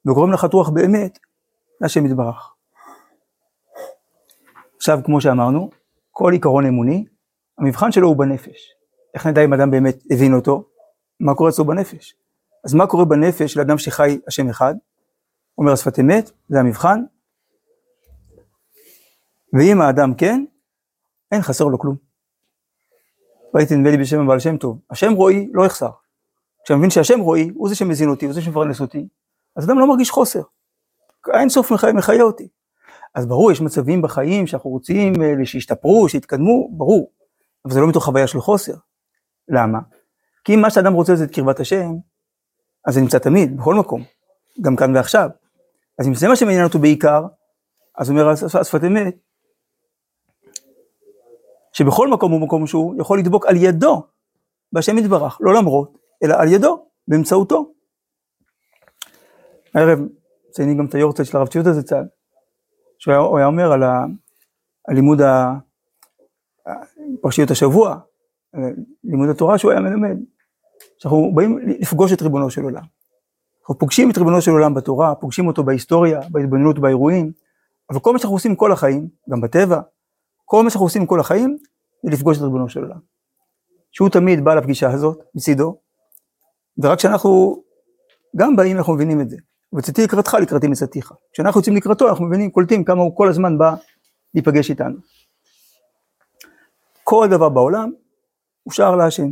וגורם 0.06 0.32
לך 0.32 0.44
רוח 0.52 0.68
באמת 0.68 1.18
להשם 1.80 2.06
יתברך. 2.06 2.54
עכשיו, 4.76 4.98
כמו 5.04 5.20
שאמרנו, 5.20 5.70
כל 6.10 6.32
עיקרון 6.32 6.66
אמוני, 6.66 7.04
המבחן 7.58 7.92
שלו 7.92 8.08
הוא 8.08 8.16
בנפש. 8.16 8.74
איך 9.14 9.26
נדע 9.26 9.44
אם 9.44 9.52
אדם 9.52 9.70
באמת 9.70 10.02
הבין 10.10 10.34
אותו? 10.34 10.64
מה 11.20 11.34
קורה 11.34 11.50
אצלו 11.50 11.64
בנפש? 11.64 12.16
אז 12.64 12.74
מה 12.74 12.86
קורה 12.86 13.04
בנפש 13.04 13.52
של 13.52 13.60
אדם 13.60 13.78
שחי 13.78 14.18
השם 14.28 14.48
אחד? 14.48 14.74
אומר 15.58 15.72
השפת 15.72 15.98
אמת, 15.98 16.30
זה 16.48 16.60
המבחן. 16.60 17.00
ואם 19.52 19.80
האדם 19.80 20.14
כן, 20.14 20.44
אין 21.32 21.42
חסר 21.42 21.64
לו 21.64 21.78
כלום. 21.78 21.96
ראיתי 23.54 23.76
נדמה 23.76 23.90
לי 23.90 23.96
בשם 23.96 24.20
הבעל 24.20 24.38
שם 24.38 24.56
טוב, 24.56 24.78
השם 24.90 25.12
רואי 25.12 25.48
לא 25.52 25.66
יחסר. 25.66 25.90
כשאני 26.64 26.78
מבין 26.78 26.90
שהשם 26.90 27.20
רואי, 27.20 27.50
הוא 27.54 27.68
זה 27.68 27.74
שמזין 27.74 28.08
אותי, 28.08 28.24
הוא 28.24 28.34
זה 28.34 28.42
שמפרנס 28.42 28.80
אותי, 28.80 29.08
אז 29.56 29.64
אדם 29.64 29.78
לא 29.78 29.88
מרגיש 29.88 30.10
חוסר. 30.10 30.42
אין 31.34 31.48
סוף 31.48 31.72
מחיה, 31.72 31.92
מחיה 31.92 32.22
אותי. 32.22 32.48
אז 33.14 33.26
ברור, 33.26 33.52
יש 33.52 33.60
מצבים 33.60 34.02
בחיים 34.02 34.46
שאנחנו 34.46 34.70
רוצים 34.70 35.22
אה, 35.22 35.46
שישתפרו, 35.46 36.08
שיתקדמו, 36.08 36.68
ברור. 36.72 37.10
אבל 37.64 37.72
זה 37.74 37.80
לא 37.80 37.88
מתוך 37.88 38.04
חוויה 38.04 38.26
של 38.26 38.40
חוסר. 38.40 38.74
למה? 39.48 39.78
כי 40.44 40.54
אם 40.54 40.60
מה 40.60 40.70
שאדם 40.70 40.92
רוצה 40.92 41.16
זה 41.16 41.24
את 41.24 41.30
קרבת 41.30 41.60
השם, 41.60 41.92
אז 42.84 42.94
זה 42.94 43.00
נמצא 43.00 43.18
תמיד, 43.18 43.56
בכל 43.56 43.74
מקום, 43.74 44.02
גם 44.60 44.76
כאן 44.76 44.96
ועכשיו. 44.96 45.28
אז 45.98 46.08
אם 46.08 46.14
זה 46.14 46.28
מה 46.28 46.36
שמעניין 46.36 46.64
אותו 46.64 46.78
בעיקר, 46.78 47.22
אז 47.98 48.10
אומר 48.10 48.28
השפת 48.28 48.84
אמת, 48.86 49.16
שבכל 51.72 52.08
מקום 52.08 52.32
ומקום 52.32 52.66
שהוא 52.66 52.94
יכול 52.98 53.18
לדבוק 53.18 53.46
על 53.46 53.56
ידו 53.56 54.02
בהשם 54.72 54.98
יתברך, 54.98 55.38
לא 55.40 55.54
למרות, 55.54 55.98
אלא 56.24 56.34
על 56.38 56.52
ידו, 56.52 56.86
באמצעותו. 57.08 57.73
הערב 59.74 59.98
מציינים 60.48 60.78
גם 60.78 60.86
את 60.86 60.94
היורצייט 60.94 61.28
של 61.28 61.36
הרב 61.36 61.48
ציודה 61.48 61.72
זצ"ל, 61.72 62.04
שהוא 62.98 63.38
היה 63.38 63.46
אומר 63.46 63.72
על 63.72 63.82
הלימוד 64.88 65.20
פרשיות 67.20 67.50
השבוע, 67.50 67.98
לימוד 69.04 69.28
התורה 69.28 69.58
שהוא 69.58 69.70
היה 69.70 69.80
מלמד, 69.80 70.16
שאנחנו 70.98 71.32
באים 71.34 71.58
לפגוש 71.58 72.12
את 72.12 72.22
ריבונו 72.22 72.50
של 72.50 72.62
עולם. 72.62 72.82
אנחנו 73.60 73.78
פוגשים 73.78 74.10
את 74.10 74.18
ריבונו 74.18 74.40
של 74.40 74.50
עולם 74.50 74.74
בתורה, 74.74 75.14
פוגשים 75.14 75.46
אותו 75.46 75.64
בהיסטוריה, 75.64 76.20
בהתבוננות 76.30 76.78
באירועים, 76.78 77.32
אבל 77.90 78.00
כל 78.00 78.12
מה 78.12 78.18
שאנחנו 78.18 78.36
עושים 78.36 78.56
כל 78.56 78.72
החיים, 78.72 79.08
גם 79.30 79.40
בטבע, 79.40 79.80
כל 80.44 80.64
מה 80.64 80.70
שאנחנו 80.70 80.86
עושים 80.86 81.06
כל 81.06 81.20
החיים, 81.20 81.58
זה 82.02 82.10
לפגוש 82.10 82.36
את 82.38 82.42
ריבונו 82.42 82.68
של 82.68 82.82
עולם. 82.82 82.98
שהוא 83.92 84.08
תמיד 84.08 84.44
בא 84.44 84.54
לפגישה 84.54 84.90
הזאת, 84.90 85.18
מצידו, 85.34 85.80
ורק 86.78 86.98
כשאנחנו 86.98 87.62
גם 88.36 88.56
באים 88.56 88.76
אנחנו 88.76 88.94
מבינים 88.94 89.20
את 89.20 89.30
זה. 89.30 89.36
וצאתי 89.74 90.02
לקראתך 90.04 90.34
לקראתי 90.42 90.68
מצאתיך. 90.68 91.12
כשאנחנו 91.32 91.60
יוצאים 91.60 91.76
לקראתו 91.76 92.08
אנחנו 92.08 92.24
מבינים, 92.24 92.50
קולטים 92.50 92.84
כמה 92.84 93.02
הוא 93.02 93.16
כל 93.16 93.28
הזמן 93.28 93.58
בא 93.58 93.74
להיפגש 94.34 94.70
איתנו. 94.70 94.96
כל 97.04 97.26
דבר 97.30 97.48
בעולם 97.48 97.90
הוא 98.62 98.72
שער 98.72 98.96
להשם. 98.96 99.28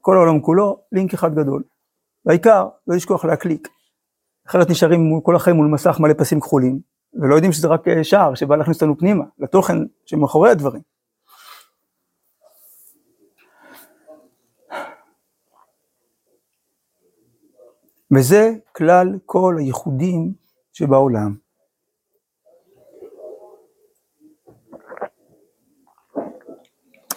כל 0.00 0.16
העולם 0.16 0.40
כולו 0.40 0.80
לינק 0.92 1.14
אחד 1.14 1.34
גדול. 1.34 1.62
והעיקר 2.26 2.68
לא 2.86 2.96
לשכוח 2.96 3.24
להקליק. 3.24 3.68
אחרת 4.46 4.70
נשארים 4.70 5.20
כל 5.20 5.36
החיים 5.36 5.56
מול 5.56 5.66
מסך 5.66 5.96
מלא 6.00 6.14
פסים 6.18 6.40
כחולים, 6.40 6.80
ולא 7.14 7.34
יודעים 7.34 7.52
שזה 7.52 7.68
רק 7.68 7.88
אה, 7.88 8.04
שער 8.04 8.34
שבא 8.34 8.56
להכניס 8.56 8.76
אותנו 8.76 8.98
פנימה, 8.98 9.24
לתוכן 9.38 9.76
שמאחורי 10.06 10.50
הדברים. 10.50 10.82
וזה 18.16 18.50
כלל 18.76 19.06
כל 19.26 19.56
הייחודים 19.58 20.32
שבעולם. 20.72 21.36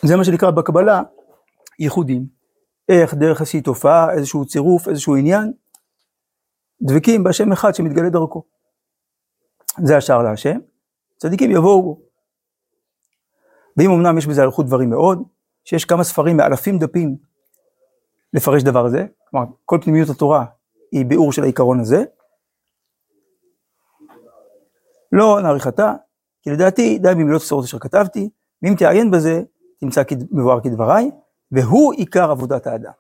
זה 0.06 0.16
מה 0.18 0.24
שנקרא 0.24 0.52
בקבלה 0.52 1.02
ייחודים. 1.80 2.26
איך 2.90 3.14
דרך 3.14 3.40
איזושהי 3.40 3.62
תופעה, 3.62 4.14
איזשהו 4.14 4.46
צירוף, 4.46 4.88
איזשהו 4.88 5.16
עניין, 5.16 5.54
דבקים 6.82 7.24
בהשם 7.24 7.52
אחד 7.52 7.76
שמתגלה 7.76 8.10
דרכו. 8.10 8.44
זה 9.84 9.98
השער 9.98 10.24
להשם, 10.24 10.60
צדיקים 11.18 11.52
יבואו 11.52 11.84
בו. 11.84 12.02
ואם 13.78 13.92
אמנם 13.92 14.18
יש 14.18 14.28
בזה 14.28 14.44
אריכות 14.44 14.66
דברים 14.66 14.90
מאוד, 14.90 15.24
שיש 15.64 15.86
כמה 15.86 16.04
ספרים 16.04 16.38
מאלפים 16.38 16.80
דפים 16.80 17.18
לפרש 18.34 18.64
דבר 18.64 18.86
הזה, 18.86 19.06
כלומר 19.30 19.46
כל 19.66 19.80
פנימיות 19.82 20.10
התורה 20.10 20.46
היא 20.96 21.06
ביאור 21.06 21.32
של 21.32 21.44
העיקרון 21.44 21.80
הזה. 21.80 22.04
לא 25.12 25.42
נעריכתה, 25.42 25.94
כי 26.42 26.50
לדעתי 26.50 27.00
די 27.00 27.10
במילות 27.12 27.42
בשורות 27.42 27.66
אשר 27.66 27.80
כתבתי, 27.80 28.30
ואם 28.62 28.76
תעיין 28.78 29.12
בזה, 29.12 29.44
תמצא 29.80 30.02
מבואר 30.32 30.60
כדבריי, 30.62 31.12
והוא 31.52 31.94
עיקר 31.94 32.32
עבודת 32.32 32.68
האדם. 32.68 32.92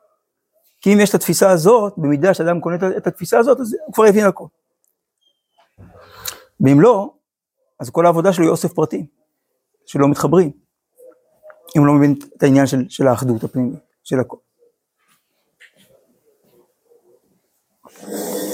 כי 0.81 0.93
אם 0.93 0.99
יש 0.99 1.09
את 1.09 1.15
התפיסה 1.15 1.51
הזאת, 1.51 1.93
במידה 1.97 2.33
שאדם 2.33 2.61
קונה 2.61 2.77
את 2.97 3.07
התפיסה 3.07 3.39
הזאת, 3.39 3.59
אז 3.59 3.75
הוא 3.85 3.93
כבר 3.93 4.05
יבין 4.05 4.25
הכל. 4.25 4.47
ואם 6.59 6.81
לא, 6.81 7.13
אז 7.79 7.89
כל 7.89 8.05
העבודה 8.05 8.33
שלו 8.33 8.43
היא 8.43 8.51
אוסף 8.51 8.73
פרטים, 8.73 9.05
שלא 9.85 10.07
מתחברים, 10.07 10.51
אם 11.75 11.81
הוא 11.81 11.87
לא 11.87 11.93
מבין 11.93 12.15
את 12.37 12.43
העניין 12.43 12.67
של, 12.67 12.89
של 12.89 13.07
האחדות 13.07 13.43
הפנימית, 13.43 13.79
של 14.03 14.19
הכל. 14.19 14.37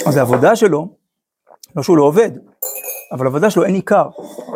אז 0.07 0.17
העבודה 0.17 0.55
שלו, 0.55 0.87
לא 1.75 1.83
שהוא 1.83 1.97
לא 1.97 2.03
עובד, 2.03 2.31
אבל 3.11 3.25
העבודה 3.25 3.49
שלו 3.49 3.63
אין 3.63 3.75
עיקר, 3.75 4.09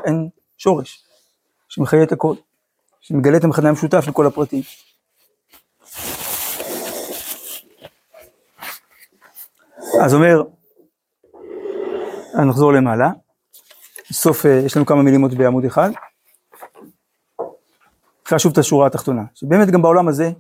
אין 0.06 0.30
שורש, 0.58 1.04
שמחיה 1.70 2.04
את 2.04 2.12
הכל, 2.12 2.36
שמגלה 3.02 3.38
את 3.38 3.44
המכנה 3.44 3.70
המשותף 3.70 4.02
של 4.02 4.12
כל 4.12 4.26
הפרטים. 4.26 4.62
אז 10.04 10.14
אומר, 10.14 10.44
נחזור 12.48 12.74
למעלה, 12.74 13.10
בסוף 14.10 14.46
אה, 14.46 14.52
יש 14.66 14.78
לנו 14.78 14.86
כמה 14.86 15.02
מילים 15.02 15.22
עוד 15.22 15.34
בעמוד 15.38 15.66
אחד. 15.66 15.90
נקרא 18.22 18.38
שוב 18.38 18.52
את 18.52 18.58
השורה 18.58 18.88
התחתונה, 18.88 19.22
שבאמת 19.36 19.68
גם 19.68 19.82
בעולם 19.82 20.08
הזה 20.08 20.32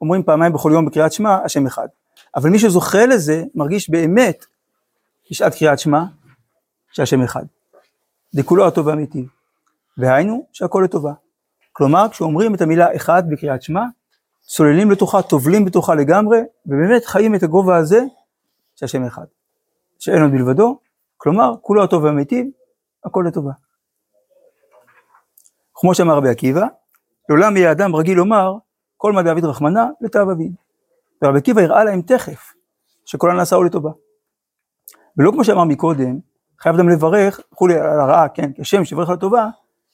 אומרים 0.00 0.22
פעמיים 0.22 0.52
בכל 0.52 0.70
יום 0.74 0.86
בקריאת 0.86 1.12
שמע 1.12 1.38
השם 1.44 1.66
אחד, 1.66 1.88
אבל 2.36 2.50
מי 2.50 2.58
שזוכה 2.58 3.06
לזה 3.06 3.44
מרגיש 3.54 3.90
באמת 3.90 4.46
בשעת 5.30 5.54
קריאת 5.54 5.78
שמע 5.78 6.02
שהשם 6.92 7.22
אחד. 7.22 7.44
דכולו 8.34 8.66
הטוב 8.66 8.86
והאמיתי, 8.86 9.26
והיינו 9.98 10.46
שהכל 10.52 10.82
לטובה. 10.84 11.12
כלומר 11.72 12.06
כשאומרים 12.10 12.54
את 12.54 12.60
המילה 12.60 12.96
אחד 12.96 13.22
בקריאת 13.30 13.62
שמע, 13.62 13.84
צוללים 14.40 14.90
לתוכה, 14.90 15.22
טובלים 15.22 15.64
בתוכה 15.64 15.94
לגמרי, 15.94 16.38
ובאמת 16.66 17.04
חיים 17.04 17.34
את 17.34 17.42
הגובה 17.42 17.76
הזה 17.76 18.00
שהשם 18.76 19.04
אחד. 19.04 19.24
שאין 19.98 20.22
עוד 20.22 20.30
מלבדו, 20.30 20.78
כלומר 21.16 21.54
כולו 21.60 21.84
הטוב 21.84 22.04
והמיטיב, 22.04 22.46
הכל 23.04 23.24
לטובה. 23.28 23.52
כמו 25.74 25.94
שאמר 25.94 26.16
רבי 26.16 26.28
עקיבא, 26.28 26.66
לעולם 27.28 27.56
יהיה 27.56 27.72
אדם 27.72 27.96
רגיל 27.96 28.16
לומר 28.16 28.54
כל 28.96 29.12
מה 29.12 29.22
דוד 29.22 29.44
רחמנה 29.44 29.86
אביד. 30.32 30.65
ורבי 31.24 31.38
עקיבא 31.38 31.60
הראה 31.60 31.84
להם 31.84 32.02
תכף 32.02 32.52
שכל 33.04 33.30
הנעשה 33.30 33.56
הוא 33.56 33.64
לטובה. 33.64 33.90
ולא 35.16 35.30
כמו 35.30 35.44
שאמר 35.44 35.64
מקודם, 35.64 36.18
חייב 36.60 36.74
אדם 36.74 36.88
לברך, 36.88 37.40
וכולי 37.52 37.74
על 37.74 38.00
הרעה, 38.00 38.28
כן, 38.28 38.50
כשם 38.62 38.84
שיברך 38.84 39.08
לטובה, 39.08 39.48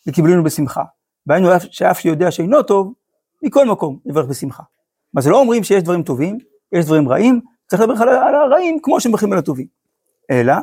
וקיבלנו 0.07 0.45
בשמחה. 0.45 0.83
והיינו 1.27 1.49
שאף 1.61 1.99
שיודע 2.01 2.31
שאינו 2.31 2.63
טוב, 2.63 2.93
מכל 3.43 3.67
מקום 3.67 3.99
יברך 4.07 4.27
בשמחה. 4.27 4.63
מה 5.15 5.21
זה 5.21 5.31
לא 5.31 5.41
אומרים 5.41 5.65
שיש 5.65 5.83
דברים 5.83 6.03
טובים, 6.03 6.39
יש 6.73 6.85
דברים 6.85 7.09
רעים, 7.09 7.41
צריך 7.67 7.83
לברך 7.83 8.01
על 8.01 8.35
הרעים 8.35 8.79
כמו 8.83 9.01
שמברכים 9.01 9.33
על 9.33 9.39
הטובים. 9.39 9.67
אלא, 10.31 10.55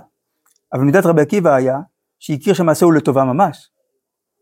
אבל 0.73 0.81
מידת 0.81 1.05
רבי 1.05 1.21
עקיבא 1.21 1.55
היה, 1.55 1.79
שהכיר 2.19 2.53
שהמעשה 2.53 2.85
הוא 2.85 2.93
לטובה 2.93 3.23
ממש. 3.23 3.71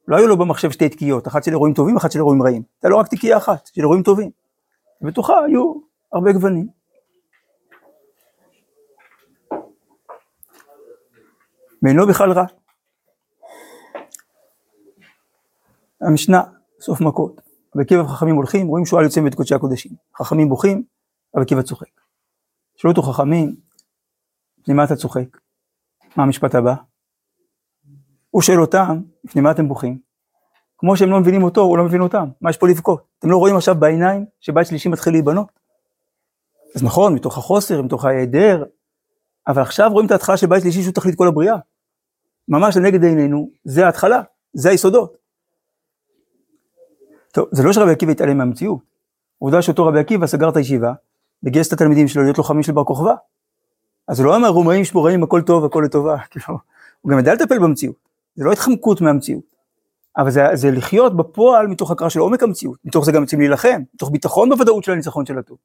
לא 0.07 0.17
היו 0.17 0.27
לו 0.27 0.37
במחשב 0.37 0.71
שתי 0.71 0.89
תקיעות, 0.89 1.27
אחת 1.27 1.43
של 1.43 1.51
אירועים 1.51 1.73
טובים, 1.73 1.97
אחת 1.97 2.11
של 2.11 2.19
אירועים 2.19 2.43
רעים. 2.43 2.63
הייתה 2.77 2.89
לו 2.89 2.97
רק 2.97 3.07
תקיעה 3.07 3.37
אחת, 3.37 3.65
של 3.65 3.81
אירועים 3.81 4.03
טובים. 4.03 4.29
ובתוכה 5.01 5.33
היו 5.45 5.73
הרבה 6.13 6.31
גוונים. 6.31 6.67
ואינו 11.83 12.07
בכלל 12.07 12.31
רע. 12.31 12.45
המשנה, 16.01 16.43
סוף 16.79 17.01
מכות. 17.01 17.41
רבי 17.75 17.83
עקיבא 17.83 18.01
וחכמים 18.01 18.35
הולכים, 18.35 18.67
רואים 18.67 18.85
שועל 18.85 19.03
יוצא 19.03 19.21
מבית 19.21 19.35
קודשי 19.35 19.55
הקודשים. 19.55 19.91
חכמים 20.15 20.49
בוכים, 20.49 20.83
רבי 21.35 21.43
עקיבא 21.43 21.61
צוחק. 21.61 22.01
שאלו 22.75 22.91
אותו 22.91 23.01
חכמים, 23.01 23.55
לפני 24.59 24.73
מה 24.73 24.83
אתה 24.83 24.95
צוחק? 24.95 25.37
מה 26.15 26.23
המשפט 26.23 26.55
הבא? 26.55 26.75
הוא 28.29 28.41
שואל 28.41 28.61
אותם, 28.61 29.01
לפני 29.23 29.41
מה 29.41 29.51
אתם 29.51 29.67
בוכים? 29.67 29.99
כמו 30.77 30.97
שהם 30.97 31.09
לא 31.09 31.19
מבינים 31.19 31.43
אותו, 31.43 31.61
הוא 31.61 31.77
לא 31.77 31.83
מבין 31.83 32.01
אותם. 32.01 32.29
מה 32.41 32.49
יש 32.49 32.57
פה 32.57 32.67
לבכות? 32.67 33.07
אתם 33.19 33.29
לא 33.29 33.37
רואים 33.37 33.55
עכשיו 33.55 33.75
בעיניים 33.75 34.25
שבית 34.39 34.67
שלישי 34.67 34.89
מתחיל 34.89 35.13
להיבנות? 35.13 35.56
אז 36.77 36.83
נכון, 36.83 37.15
מתוך 37.15 37.37
החוסר, 37.37 37.81
מתוך 37.81 38.05
ההיעדר, 38.05 38.63
אבל 39.47 39.61
עכשיו 39.61 39.89
רואים 39.91 40.05
את 40.05 40.11
ההתחלה 40.11 40.37
של 40.37 40.47
בית 40.47 40.61
שלישי 40.61 40.81
שהוא 40.81 40.93
תכלית 40.93 41.15
כל 41.15 41.27
הבריאה. 41.27 41.55
ממש 42.47 42.77
לנגד 42.77 43.03
עינינו, 43.03 43.49
זה 43.63 43.85
ההתחלה, 43.85 44.21
זה 44.53 44.69
היסודות. 44.69 45.17
טוב, 47.31 47.47
זה 47.51 47.63
לא 47.63 47.73
שרבי 47.73 47.91
עקיבא 47.91 48.11
התעלם 48.11 48.37
מהמציאות. 48.37 48.79
עובדה 49.39 49.61
שאותו 49.61 49.85
רבי 49.85 49.99
עקיבא 49.99 50.27
סגר 50.27 50.49
את 50.49 50.55
הישיבה, 50.55 50.93
וגייס 51.43 51.67
את 51.67 51.73
התלמידים 51.73 52.07
שלו 52.07 52.23
להיות 52.23 52.37
לוחמים 52.37 52.63
של 52.63 52.71
בר 52.71 52.83
כוכבא. 52.83 53.15
אז 54.07 54.19
הוא 54.19 54.27
לא 54.27 54.35
אמר 54.35 54.47
רומאים 54.47 54.85
שמוראים 54.85 55.23
הכל 55.23 55.41
טוב 55.41 55.65
הכל 55.65 55.83
לטובה, 55.85 56.17
כאילו, 56.29 56.59
הוא 57.01 57.11
גם 57.11 57.19
ידע 57.19 57.33
לטפל 57.33 57.59
במציאות, 57.59 57.95
זה 58.35 58.43
לא 58.43 58.51
התחמקות 58.51 59.01
מהמציאות. 59.01 59.43
אבל 60.17 60.31
זה, 60.31 60.43
זה 60.53 60.71
לחיות 60.71 61.17
בפועל 61.17 61.67
מתוך 61.67 61.91
הכרה 61.91 62.09
של 62.09 62.19
עומק 62.19 62.43
המציאות, 62.43 62.77
מתוך 62.85 63.05
זה 63.05 63.11
גם 63.11 63.21
רוצים 63.21 63.39
להילחם, 63.39 63.81
מתוך 63.93 64.11
ביטחון 64.11 64.49
בוודאות 64.49 64.83
של 64.83 64.91
הניצחון 64.91 65.25
של 65.25 65.37
הטוב, 65.37 65.57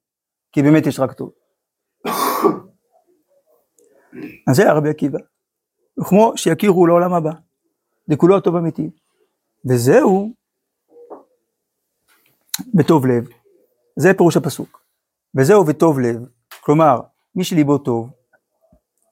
כי 0.52 0.62
באמת 0.62 0.86
יש 0.86 1.00
רק 1.00 1.12
טוב. 1.12 1.32
אז 4.50 4.56
זה 4.56 4.70
הרבי 4.70 4.90
עקיבא, 4.90 5.18
וכמו 6.00 6.32
שיכירו 6.36 6.86
לעולם 6.86 7.14
הבא, 7.14 7.32
לכולו 8.08 8.36
הטוב 8.36 8.56
אמיתי, 8.56 8.90
וזהו 9.68 10.32
בטוב 12.74 13.06
לב, 13.06 13.28
זה 13.96 14.14
פירוש 14.14 14.36
הפסוק, 14.36 14.84
וזהו 15.34 15.64
בטוב 15.64 16.00
לב, 16.00 16.26
כלומר 16.60 17.00
מי 17.34 17.44
שליבו 17.44 17.78
טוב, 17.78 18.10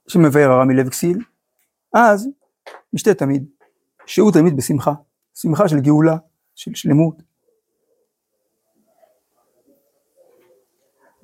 שמבאר 0.09 0.51
הרע 0.51 0.65
מלב 0.65 0.89
כסיל, 0.89 1.19
אז 1.95 2.29
משתה 2.93 3.15
תמיד, 3.15 3.51
שהוא 4.07 4.33
תמיד 4.33 4.57
בשמחה, 4.57 4.93
שמחה 5.35 5.69
של 5.69 5.81
גאולה, 5.81 6.17
של 6.55 6.75
שלמות. 6.75 7.30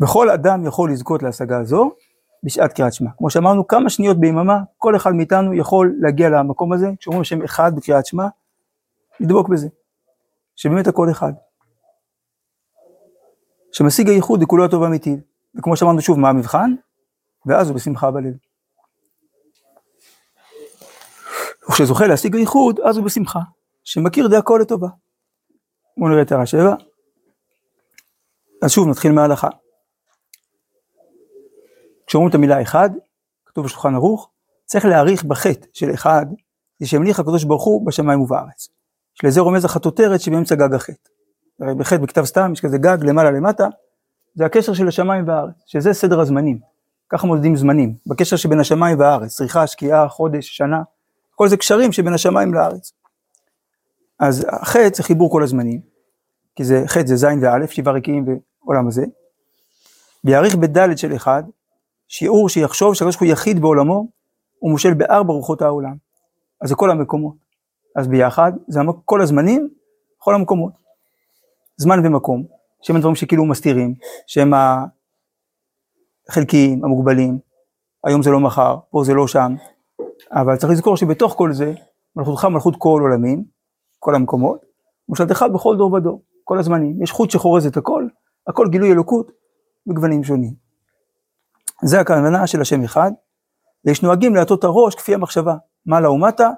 וכל 0.02 0.30
אדם 0.30 0.66
יכול 0.66 0.92
לזכות 0.92 1.22
להשגה 1.22 1.58
הזו 1.58 1.90
בשעת 2.42 2.72
קריאת 2.72 2.92
שמע. 2.92 3.10
כמו 3.18 3.30
שאמרנו, 3.30 3.66
כמה 3.66 3.90
שניות 3.90 4.20
ביממה, 4.20 4.58
כל 4.78 4.96
אחד 4.96 5.14
מאיתנו 5.14 5.54
יכול 5.54 5.94
להגיע 6.00 6.28
למקום 6.28 6.72
הזה, 6.72 6.86
כשאומרים 6.98 7.24
שם 7.24 7.42
אחד 7.42 7.76
בקריאת 7.76 8.06
שמע, 8.06 8.26
לדבוק 9.20 9.48
בזה, 9.48 9.68
שבאמת 10.56 10.86
הכל 10.86 11.10
אחד. 11.10 11.32
שמשיג 13.72 14.08
הייחוד 14.08 14.42
לכולו 14.42 14.64
הטוב 14.64 14.82
האמיתי. 14.82 15.16
וכמו 15.54 15.76
שאמרנו 15.76 16.00
שוב, 16.00 16.18
מה 16.18 16.28
המבחן? 16.28 16.74
ואז 17.46 17.68
הוא 17.68 17.76
בשמחה 17.76 18.10
בלב. 18.10 18.34
וכשזוכה 21.68 22.06
להשיג 22.06 22.36
הייחוד, 22.36 22.80
אז 22.80 22.96
הוא 22.96 23.04
בשמחה, 23.04 23.40
שמכיר 23.84 24.28
די 24.28 24.36
הכל 24.36 24.58
לטובה. 24.62 24.88
בואו 25.96 26.10
נראה 26.10 26.22
את 26.22 26.32
הערה 26.32 26.46
שבע. 26.46 26.74
אז 28.62 28.70
שוב 28.70 28.88
נתחיל 28.88 29.12
מההלכה. 29.12 29.48
כשאומרים 32.06 32.30
את 32.30 32.34
המילה 32.34 32.62
אחד, 32.62 32.90
כתוב 33.46 33.64
בשולחן 33.64 33.94
ערוך, 33.94 34.30
צריך 34.64 34.84
להעריך 34.84 35.24
בחטא 35.24 35.66
של 35.72 35.94
אחד, 35.94 36.26
זה 36.78 36.86
שימליך 36.86 37.20
הקדוש 37.20 37.44
ברוך 37.44 37.64
הוא 37.64 37.86
בשמיים 37.86 38.20
ובארץ. 38.20 38.68
שלזה 39.14 39.40
רומז 39.40 39.64
החטוטרת 39.64 40.20
שבאמצע 40.20 40.54
גג 40.54 40.74
החטא. 40.74 41.10
הרי 41.60 41.74
בחטא 41.74 42.02
בכתב 42.02 42.24
סתם 42.24 42.52
יש 42.52 42.60
כזה 42.60 42.78
גג 42.78 42.98
למעלה 43.02 43.30
למטה, 43.30 43.68
זה 44.34 44.46
הקשר 44.46 44.74
של 44.74 44.88
השמיים 44.88 45.28
והארץ, 45.28 45.54
שזה 45.66 45.92
סדר 45.92 46.20
הזמנים. 46.20 46.58
ככה 47.08 47.26
מודדים 47.26 47.56
זמנים, 47.56 47.94
בקשר 48.06 48.36
שבין 48.36 48.60
השמיים 48.60 48.98
והארץ, 48.98 49.34
צריכה, 49.34 49.66
שקיעה, 49.66 50.08
חודש, 50.08 50.56
שנה, 50.56 50.82
כל 51.34 51.48
זה 51.48 51.56
קשרים 51.56 51.92
שבין 51.92 52.14
השמיים 52.14 52.54
לארץ. 52.54 52.92
אז 54.18 54.46
החטא 54.48 54.96
זה 54.96 55.02
חיבור 55.02 55.30
כל 55.30 55.42
הזמנים, 55.42 55.80
כי 56.56 56.64
זה 56.64 56.82
חטא 56.86 57.06
זה 57.06 57.16
זין 57.16 57.44
ואלף, 57.44 57.70
שבעה 57.70 57.94
רקיעים 57.94 58.24
בעולם 58.64 58.88
הזה. 58.88 59.04
ויעריך 60.24 60.54
בדלת 60.54 60.98
של 60.98 61.16
אחד, 61.16 61.42
שיעור 62.08 62.48
שיחשוב 62.48 62.94
שהקדוש 62.94 63.16
הוא 63.16 63.28
יחיד 63.28 63.60
בעולמו, 63.60 64.08
הוא 64.58 64.70
מושל 64.70 64.94
בארבע 64.94 65.32
רוחות 65.32 65.62
העולם. 65.62 65.96
אז 66.60 66.68
זה 66.68 66.74
כל 66.74 66.90
המקומות. 66.90 67.36
אז 67.96 68.08
ביחד, 68.08 68.52
זה 68.68 68.80
כל 69.04 69.22
הזמנים, 69.22 69.68
כל 70.18 70.34
המקומות. 70.34 70.72
זמן 71.76 72.06
ומקום, 72.06 72.44
שהם 72.82 72.96
הדברים 72.96 73.14
שכאילו 73.14 73.44
מסתירים, 73.44 73.94
שהם 74.26 74.52
החלקיים, 76.28 76.84
המוגבלים, 76.84 77.38
היום 78.04 78.22
זה 78.22 78.30
לא 78.30 78.40
מחר, 78.40 78.76
פה 78.90 79.04
זה 79.04 79.14
לא 79.14 79.26
שם, 79.26 79.54
אבל 80.30 80.56
צריך 80.56 80.72
לזכור 80.72 80.96
שבתוך 80.96 81.34
כל 81.38 81.52
זה, 81.52 81.72
מלכותך 82.16 82.44
מלכות 82.44 82.74
כל 82.78 83.00
עולמים, 83.02 83.44
כל 83.98 84.14
המקומות, 84.14 84.64
מושלתך 85.08 85.44
בכל 85.54 85.76
דור 85.76 85.92
ודור, 85.92 86.22
כל 86.44 86.58
הזמנים. 86.58 87.02
יש 87.02 87.10
חוט 87.10 87.30
שחורז 87.30 87.66
את 87.66 87.76
הכל, 87.76 88.06
הכל 88.46 88.68
גילוי 88.68 88.92
אלוקות 88.92 89.32
בגוונים 89.86 90.24
שונים. 90.24 90.65
זה 91.82 92.00
הכוונה 92.00 92.46
של 92.46 92.60
השם 92.60 92.84
אחד, 92.84 93.10
ויש 93.84 94.02
נוהגים 94.02 94.34
להטות 94.34 94.64
הראש 94.64 94.94
כפי 94.94 95.14
המחשבה, 95.14 95.56
מעלה 95.86 96.10
ומטה 96.10 96.50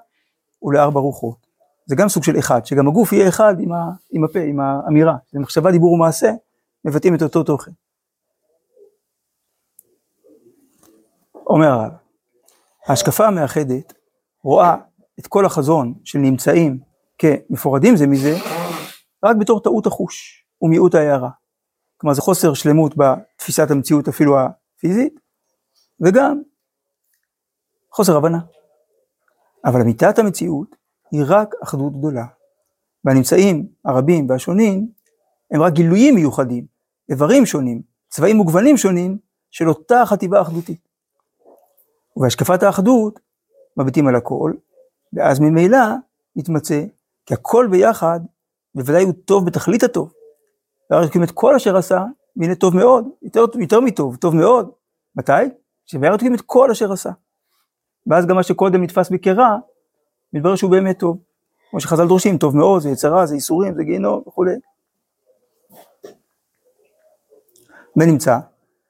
ולארבע 0.63 1.01
רוחות. 1.01 1.47
זה 1.87 1.97
גם 1.97 2.09
סוג 2.09 2.25
של 2.25 2.39
אחד, 2.39 2.67
שגם 2.67 2.89
הגוף 2.89 3.13
יהיה 3.13 3.29
אחד 3.29 3.55
עם, 3.61 3.73
ה, 3.73 3.91
עם 4.11 4.25
הפה, 4.25 4.39
עם 4.39 4.61
האמירה, 4.61 5.17
זה 5.33 5.39
מחשבה, 5.39 5.71
דיבור 5.71 5.93
ומעשה, 5.93 6.33
מבטאים 6.85 7.15
את 7.15 7.23
אותו 7.23 7.43
תוכן. 7.43 7.71
אומר 11.47 11.67
הרב, 11.67 11.93
ההשקפה 12.87 13.27
המאחדת 13.27 13.93
רואה 14.43 14.77
את 15.19 15.27
כל 15.27 15.47
החזון 15.47 15.95
של 16.05 16.19
נמצאים 16.19 16.79
כמפורדים 17.19 17.97
זה 17.97 18.07
מזה, 18.07 18.37
רק 19.25 19.37
בתור 19.37 19.61
טעות 19.61 19.87
החוש 19.87 20.45
ומיעוט 20.63 20.95
ההערה. 20.95 21.31
כלומר 21.97 22.15
זה 22.15 22.21
חוסר 22.21 22.55
שלמות 22.55 22.95
בתפיסת 22.97 23.71
המציאות 23.71 24.09
אפילו 24.09 24.37
הפיזית, 24.79 25.21
וגם 26.01 26.43
חוסר 27.93 28.17
הבנה. 28.17 28.39
אבל 29.65 29.81
אמיתת 29.81 30.19
המציאות 30.19 30.77
היא 31.11 31.23
רק 31.27 31.55
אחדות 31.63 31.99
גדולה. 31.99 32.25
והנמצאים 33.05 33.69
הרבים 33.85 34.31
והשונים 34.31 34.89
הם 35.51 35.63
רק 35.63 35.73
גילויים 35.73 36.15
מיוחדים, 36.15 36.67
איברים 37.09 37.47
שונים, 37.47 37.83
צבעים 38.09 38.41
וגוונים 38.41 38.77
שונים 38.77 39.19
של 39.51 39.69
אותה 39.69 40.03
חטיבה 40.07 40.41
אחדותית. 40.41 40.89
ובהשקפת 42.17 42.63
האחדות 42.63 43.21
מביטים 43.77 44.07
על 44.09 44.17
הכל, 44.17 44.53
ואז 45.13 45.41
ממילא 45.41 45.79
מתמצא 46.37 46.85
כי 47.27 47.35
הכל 47.35 47.69
ביחד 47.71 48.21
בוודאי 48.75 49.03
הוא 49.03 49.15
טוב 49.25 49.47
בתכלית 49.47 49.83
הטוב. 49.83 50.13
והרי 50.91 51.07
את 51.25 51.31
כל 51.31 51.55
אשר 51.55 51.77
עשה, 51.77 52.05
והנה 52.39 52.55
טוב 52.55 52.77
מאוד, 52.77 53.09
יותר, 53.23 53.45
יותר 53.61 53.81
מטוב, 53.81 54.17
טוב 54.17 54.35
מאוד. 54.35 54.71
מתי? 55.17 55.33
שוירא 55.87 56.15
את 56.35 56.41
כל 56.47 56.71
אשר 56.71 56.93
עשה. 56.93 57.11
ואז 58.07 58.27
גם 58.27 58.37
מה 58.37 58.43
שקודם 58.43 58.83
נתפס 58.83 59.11
כרע, 59.23 59.57
מתברר 60.33 60.57
שהוא 60.57 60.71
באמת 60.71 60.99
טוב. 60.99 61.19
כמו 61.71 61.81
שחז"ל 61.81 62.07
דורשים, 62.07 62.39
טוב 62.39 62.57
מאוד, 62.57 62.83
זה 62.83 62.91
יצרה, 62.91 63.27
זה 63.27 63.35
ייסורים, 63.35 63.75
זה 63.75 63.85
גיהנום 63.85 64.23
וכולי. 64.27 64.55
ונמצא 67.97 68.39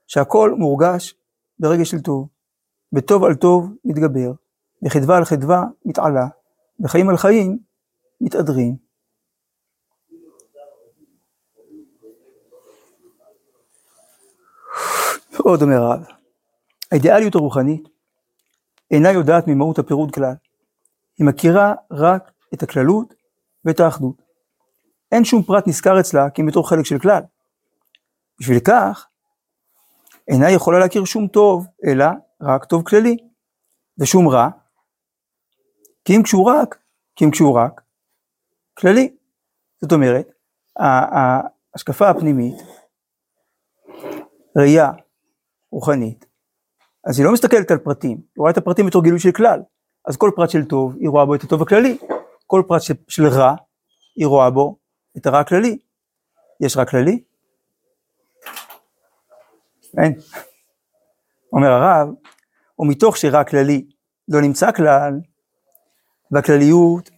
שהכל 0.06 0.54
מורגש 0.58 1.14
ברגע 1.58 1.84
של 1.84 2.00
טוב, 2.00 2.28
וטוב 2.92 3.24
על 3.24 3.34
טוב 3.34 3.72
מתגבר, 3.84 4.32
וחדווה 4.84 5.16
על 5.16 5.24
חדווה 5.24 5.64
מתעלה, 5.84 6.26
וחיים 6.80 7.08
על 7.08 7.16
חיים 7.16 7.58
מתהדרים. 8.20 8.87
עוד 15.50 15.62
אומר 15.62 15.82
הרב, 15.82 16.06
האידיאליות 16.92 17.34
הרוחנית 17.34 17.88
אינה 18.90 19.12
יודעת 19.12 19.44
ממהות 19.46 19.78
הפירוד 19.78 20.14
כלל, 20.14 20.34
היא 21.18 21.26
מכירה 21.26 21.74
רק 21.90 22.32
את 22.54 22.62
הכללות 22.62 23.14
ואת 23.64 23.80
האחדות. 23.80 24.22
אין 25.12 25.24
שום 25.24 25.42
פרט 25.42 25.66
נזכר 25.66 26.00
אצלה 26.00 26.30
כי 26.30 26.42
בתור 26.42 26.68
חלק 26.68 26.84
של 26.84 26.98
כלל. 26.98 27.22
בשביל 28.40 28.58
כך, 28.60 29.06
אינה 30.28 30.50
יכולה 30.50 30.78
להכיר 30.78 31.04
שום 31.04 31.26
טוב, 31.26 31.66
אלא 31.86 32.06
רק 32.40 32.64
טוב 32.64 32.82
כללי, 32.82 33.16
ושום 33.98 34.28
רע, 34.28 34.48
כי 36.04 36.16
אם 36.16 36.22
כשהוא 36.22 36.50
רק, 36.50 36.78
כי 37.16 37.24
אם 37.24 37.30
כשהוא 37.30 37.54
רק, 37.54 37.80
כללי. 38.78 39.16
זאת 39.80 39.92
אומרת, 39.92 40.32
ההשקפה 40.76 42.10
הפנימית, 42.10 42.54
ראייה 44.56 44.90
רוחנית, 45.72 46.26
אז 47.04 47.18
היא 47.18 47.26
לא 47.26 47.32
מסתכלת 47.32 47.70
על 47.70 47.78
פרטים, 47.78 48.16
היא 48.16 48.38
רואה 48.38 48.50
את 48.50 48.56
הפרטים 48.56 48.86
בתור 48.86 49.02
גילוי 49.02 49.18
של 49.18 49.32
כלל. 49.32 49.60
אז 50.08 50.16
כל 50.16 50.30
פרט 50.36 50.50
של 50.50 50.64
טוב, 50.64 50.94
היא 51.00 51.08
רואה 51.08 51.24
בו 51.24 51.34
את 51.34 51.42
הטוב 51.42 51.62
הכללי. 51.62 51.98
כל 52.46 52.62
פרט 52.68 52.82
של, 52.82 52.94
של 53.08 53.26
רע, 53.26 53.54
היא 54.16 54.26
רואה 54.26 54.50
בו 54.50 54.76
את 55.16 55.26
הרע 55.26 55.38
הכללי. 55.38 55.78
יש 56.60 56.76
רע 56.76 56.84
כללי? 56.84 57.22
אין. 59.98 60.18
אומר 61.52 61.68
הרב, 61.68 62.08
ומתוך 62.78 63.16
שרע 63.16 63.44
כללי 63.44 63.86
לא 64.28 64.40
נמצא 64.40 64.72
כלל, 64.72 65.20
והכלליות, 66.30 67.10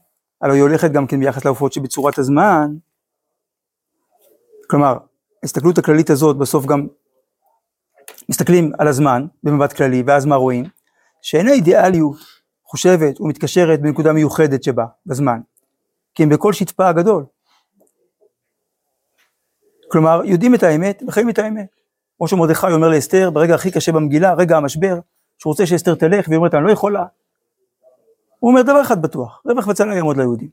הלוא 0.43 0.55
היא 0.55 0.63
הולכת 0.63 0.91
גם 0.91 1.07
כן 1.07 1.21
ביחס 1.21 1.45
לעופות 1.45 1.73
שבצורת 1.73 2.19
הזמן, 2.19 2.67
כלומר, 4.71 4.99
ההסתכלות 5.43 5.79
הכללית 5.79 6.11
הזאת 6.11 6.39
בסוף 6.39 6.67
גם 6.67 6.87
מסתכלים 8.31 8.73
על 8.79 8.88
הזמן 8.88 9.27
במבט 9.43 9.73
כללי, 9.73 10.03
ואז 10.07 10.27
מה 10.27 10.37
רואים? 10.37 10.64
שאין 11.23 11.49
האידיאליות 11.49 12.16
חושבת 12.64 13.21
ומתקשרת 13.21 13.81
בנקודה 13.81 14.12
מיוחדת 14.12 14.62
שבה, 14.62 14.87
בזמן, 15.07 15.40
כי 16.14 16.23
הם 16.23 16.29
בכל 16.29 16.53
שטפה 16.53 16.88
הגדול. 16.88 17.25
כלומר, 19.90 20.21
יודעים 20.25 20.55
את 20.55 20.62
האמת 20.62 21.03
וחיים 21.09 21.31
את 21.31 21.38
האמת. 21.38 21.66
כמו 22.16 22.29
שמרדכי 22.29 22.66
אומר 22.73 22.88
לאסתר, 22.88 23.31
ברגע 23.31 23.55
הכי 23.55 23.71
קשה 23.71 23.93
במגילה, 23.93 24.35
רגע 24.35 24.57
המשבר, 24.57 24.99
שהוא 25.38 25.51
רוצה 25.51 25.66
שאסתר 25.66 25.95
תלך, 25.95 26.29
והיא 26.29 26.37
אומרת, 26.37 26.55
אני 26.55 26.64
לא 26.64 26.71
יכולה. 26.71 27.05
הוא 28.38 28.51
אומר 28.51 28.62
דבר 28.62 28.83
אחד 28.83 29.03
בטוח, 29.03 29.43
רווח 29.45 29.66
וצלה 29.66 29.95
יעמוד 29.95 30.16
ליהודים. 30.16 30.49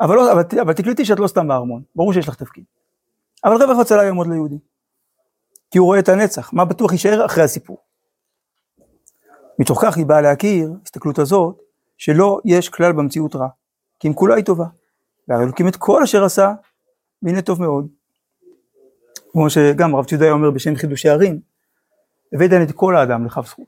אבל, 0.00 0.16
לא, 0.16 0.32
אבל, 0.32 0.42
אבל 0.60 0.72
תקלטי 0.72 1.04
שאת 1.04 1.18
לא 1.18 1.26
סתם 1.26 1.48
בארמון, 1.48 1.82
ברור 1.96 2.12
שיש 2.12 2.28
לך 2.28 2.34
תפקיד. 2.34 2.64
אבל 3.44 3.62
רווח 3.62 3.78
וצלה 3.78 4.04
יעמוד 4.04 4.26
ליהודים. 4.26 4.71
כי 5.72 5.78
הוא 5.78 5.86
רואה 5.86 5.98
את 5.98 6.08
הנצח, 6.08 6.52
מה 6.52 6.64
בטוח 6.64 6.92
יישאר 6.92 7.26
אחרי 7.26 7.44
הסיפור. 7.44 7.78
מתוך 9.58 9.84
כך 9.84 9.96
היא 9.96 10.06
באה 10.06 10.20
להכיר, 10.20 10.72
הסתכלות 10.84 11.18
הזאת, 11.18 11.58
שלא 11.98 12.40
יש 12.44 12.68
כלל 12.68 12.92
במציאות 12.92 13.36
רע, 13.36 13.48
כי 14.00 14.08
אם 14.08 14.14
כולה 14.14 14.34
היא 14.34 14.44
טובה. 14.44 14.66
והרי 15.28 15.44
אלוקים 15.44 15.68
את 15.68 15.76
כל 15.76 16.02
אשר 16.02 16.24
עשה, 16.24 16.52
והנה 17.22 17.42
טוב 17.42 17.60
מאוד. 17.60 17.88
כמו 19.32 19.50
שגם 19.50 19.96
רב 19.96 20.04
ציודאי 20.04 20.30
אומר 20.30 20.50
בשם 20.50 20.76
חידושי 20.76 21.08
ערים, 21.08 21.40
הבאת 22.32 22.50
את 22.68 22.72
כל 22.72 22.96
האדם 22.96 23.26
לכף 23.26 23.46
זכות. 23.46 23.66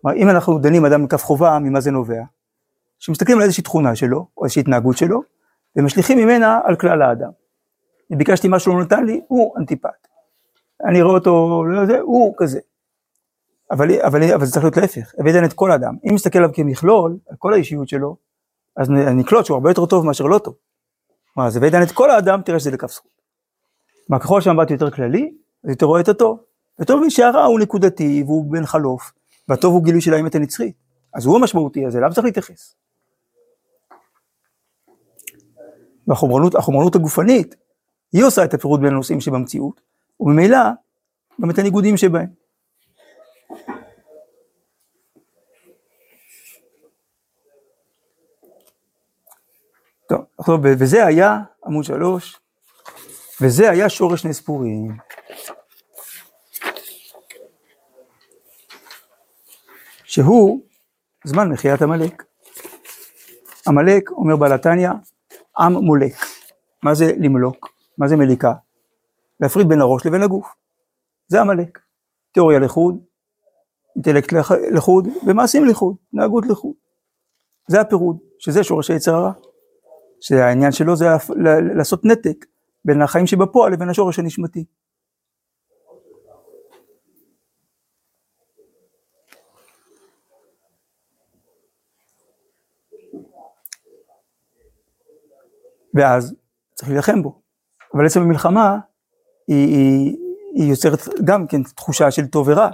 כלומר, 0.00 0.16
אם 0.16 0.30
אנחנו 0.30 0.58
דנים 0.58 0.84
אדם 0.84 1.04
לכף 1.04 1.22
חובה, 1.22 1.58
ממה 1.58 1.80
זה 1.80 1.90
נובע? 1.90 2.22
שמסתכלים 2.98 3.38
על 3.38 3.44
איזושהי 3.44 3.62
תכונה 3.62 3.96
שלו, 3.96 4.26
או 4.36 4.44
איזושהי 4.44 4.60
התנהגות 4.60 4.96
שלו, 4.96 5.22
ומשליכים 5.76 6.18
ממנה 6.18 6.60
על 6.64 6.76
כלל 6.76 7.02
האדם. 7.02 7.30
אם 8.12 8.18
ביקשתי 8.18 8.48
משהו 8.50 8.78
לא 8.78 8.84
נתן 8.84 9.04
לי, 9.04 9.20
הוא 9.28 9.58
אנטיפט. 9.58 10.13
אני 10.88 11.02
רואה 11.02 11.14
אותו, 11.14 11.64
לא 11.64 11.80
יודע, 11.80 12.00
הוא 12.00 12.34
כזה. 12.36 12.60
אבל, 13.70 14.00
אבל, 14.00 14.34
אבל 14.34 14.44
זה 14.44 14.52
צריך 14.52 14.64
להיות 14.64 14.76
להפך, 14.76 15.12
הבאת 15.18 15.34
את 15.44 15.52
כל 15.52 15.70
האדם. 15.70 15.94
אם 16.04 16.14
נסתכל 16.14 16.38
עליו 16.38 16.50
כמכלול, 16.54 17.18
על 17.28 17.36
כל 17.38 17.52
האישיות 17.52 17.88
שלו, 17.88 18.16
אז 18.76 18.90
נקלוט 18.90 19.46
שהוא 19.46 19.54
הרבה 19.54 19.70
יותר 19.70 19.86
טוב 19.86 20.06
מאשר 20.06 20.24
לא 20.24 20.38
טוב. 20.38 20.54
כלומר, 21.34 21.48
אז 21.48 21.56
הבאת 21.56 21.74
את 21.82 21.92
כל 21.92 22.10
האדם, 22.10 22.42
תראה 22.42 22.60
שזה 22.60 22.70
לכף 22.70 22.90
זכות. 22.90 23.10
כלומר, 24.06 24.22
ככל 24.22 24.40
שהמבט 24.40 24.70
יותר 24.70 24.90
כללי, 24.90 25.34
אז 25.64 25.70
יותר 25.70 25.86
רואה 25.86 26.00
את 26.00 26.08
הטוב. 26.08 26.38
וטוב 26.78 27.02
לי 27.02 27.10
שהרע 27.10 27.44
הוא 27.44 27.60
נקודתי 27.60 28.22
והוא 28.26 28.52
בן 28.52 28.66
חלוף, 28.66 29.12
והטוב 29.48 29.74
הוא 29.74 29.84
גילוי 29.84 30.00
של 30.00 30.14
האמת 30.14 30.34
הנצחית. 30.34 30.76
אז 31.14 31.26
הוא 31.26 31.36
המשמעותי, 31.36 31.86
אז 31.86 31.96
אליו 31.96 32.10
צריך 32.14 32.24
להתייחס. 32.24 32.74
והחומרנות 36.06 36.54
החומרנות 36.54 36.94
הגופנית, 36.94 37.56
היא 38.12 38.24
עושה 38.24 38.44
את 38.44 38.54
הפירוט 38.54 38.80
בין 38.80 38.92
הנושאים 38.92 39.20
שבמציאות, 39.20 39.80
וממילא 40.20 40.58
גם 41.40 41.50
את 41.50 41.58
הניגודים 41.58 41.96
שבהם. 41.96 42.44
טוב, 50.46 50.60
וזה 50.62 51.06
היה 51.06 51.38
עמוד 51.66 51.84
שלוש, 51.84 52.40
וזה 53.40 53.70
היה 53.70 53.88
שורש 53.88 54.24
נס 54.24 54.40
פורים. 54.40 54.96
שהוא 60.04 60.60
זמן 61.24 61.48
מחיית 61.48 61.82
עמלק. 61.82 62.22
עמלק, 63.68 64.10
אומר 64.10 64.36
בעל 64.36 64.52
התניא, 64.52 64.90
עם 65.58 65.72
מולק. 65.72 66.14
מה 66.82 66.94
זה 66.94 67.12
למלוק? 67.18 67.68
מה 67.98 68.08
זה 68.08 68.16
מליקה? 68.16 68.52
להפריד 69.44 69.68
בין 69.68 69.80
הראש 69.80 70.06
לבין 70.06 70.22
הגוף. 70.22 70.54
זה 71.26 71.40
עמלק. 71.40 71.78
תיאוריה 72.32 72.58
לחוד, 72.58 73.04
אינטלקט 73.96 74.32
לחוד, 74.74 75.08
ומעשים 75.26 75.64
לחוד, 75.64 75.96
התנהגות 76.08 76.44
לחוד. 76.46 76.72
זה 77.68 77.80
הפירוד, 77.80 78.18
שזה 78.38 78.64
שורש 78.64 78.90
היצר 78.90 79.14
הרע. 79.14 79.32
שהעניין 80.20 80.72
שלו 80.72 80.96
זה 80.96 81.06
לעשות 81.76 82.04
נתק 82.04 82.46
בין 82.84 83.02
החיים 83.02 83.26
שבפועל 83.26 83.72
לבין 83.72 83.88
השורש 83.88 84.18
הנשמתי. 84.18 84.64
ואז 95.94 96.34
צריך 96.74 96.88
להילחם 96.88 97.22
בו. 97.22 97.40
אבל 97.94 98.06
עצם 98.06 98.20
המלחמה 98.20 98.78
היא, 99.48 99.68
היא, 99.68 100.16
היא 100.54 100.70
יוצרת 100.70 101.00
גם 101.24 101.46
כן 101.46 101.62
תחושה 101.62 102.10
של 102.10 102.26
טוב 102.26 102.48
ורע, 102.48 102.68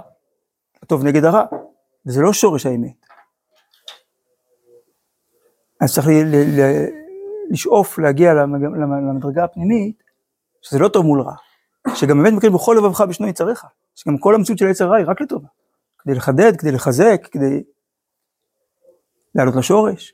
הטוב 0.83 1.03
נגד 1.03 1.23
הרע, 1.23 1.43
וזה 2.05 2.21
לא 2.21 2.33
שורש 2.33 2.65
האמת. 2.65 3.05
אז 5.81 5.93
צריך 5.93 6.07
ל, 6.07 6.11
ל, 6.11 6.61
ל, 6.61 6.85
לשאוף 7.49 7.99
להגיע 7.99 8.33
למדרגה 8.33 9.43
הפנימית, 9.43 10.03
שזה 10.61 10.79
לא 10.79 10.87
טוב 10.87 11.05
מול 11.05 11.21
רע, 11.21 11.35
שגם 11.95 12.23
באמת 12.23 12.33
מקרים 12.33 12.53
בכל 12.53 12.75
לבבך 12.77 13.01
בשנו 13.01 13.27
יצריך, 13.27 13.65
שגם 13.95 14.17
כל 14.17 14.35
המציאות 14.35 14.59
של 14.59 14.67
היצר 14.67 14.87
רע 14.87 14.97
היא 14.97 15.05
רק 15.07 15.21
לטובה, 15.21 15.47
כדי 15.99 16.15
לחדד, 16.15 16.57
כדי 16.57 16.71
לחזק, 16.71 17.27
כדי 17.31 17.63
לעלות 19.35 19.55
לשורש. 19.55 20.13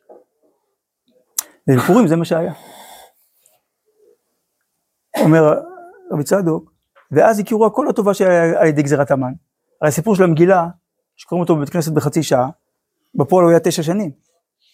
ובפורים 1.67 2.08
זה 2.08 2.15
מה 2.15 2.26
שהיה. 2.26 2.54
אומר 5.22 5.54
רבי 6.12 6.24
צדוק, 6.24 6.72
ואז 7.12 7.39
הכירו 7.39 7.65
הכל 7.65 7.89
הטובה 7.89 8.13
שהיה 8.13 8.62
על 8.62 8.67
ידי 8.67 8.84
גזירת 8.84 9.12
המן. 9.12 9.34
הרי 9.82 9.89
הסיפור 9.89 10.15
של 10.15 10.24
המגילה, 10.24 10.67
שקוראים 11.15 11.41
אותו 11.41 11.56
בבית 11.56 11.70
כנסת 11.70 11.91
בחצי 11.91 12.24
שעה, 12.24 12.50
בפועל 13.15 13.43
הוא 13.43 13.52
היה 13.52 13.60
תשע 13.60 13.84
שנים. 13.84 14.12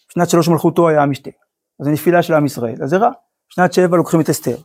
שנת 0.10 0.30
שלוש 0.30 0.48
מלכותו 0.48 0.89
היה 0.89 1.04
המשתה. 1.04 1.30
אז 1.80 1.86
זה 1.86 1.91
נפילה 1.91 2.24
של 2.24 2.34
עם 2.34 2.46
ישראל, 2.46 2.84
אז 2.84 2.89
זה 2.89 2.98
רע. 2.98 3.12
שנת 3.50 3.74
שבע 3.74 3.98
לוקחים 3.98 4.22
את 4.22 4.30
אסתר, 4.30 4.58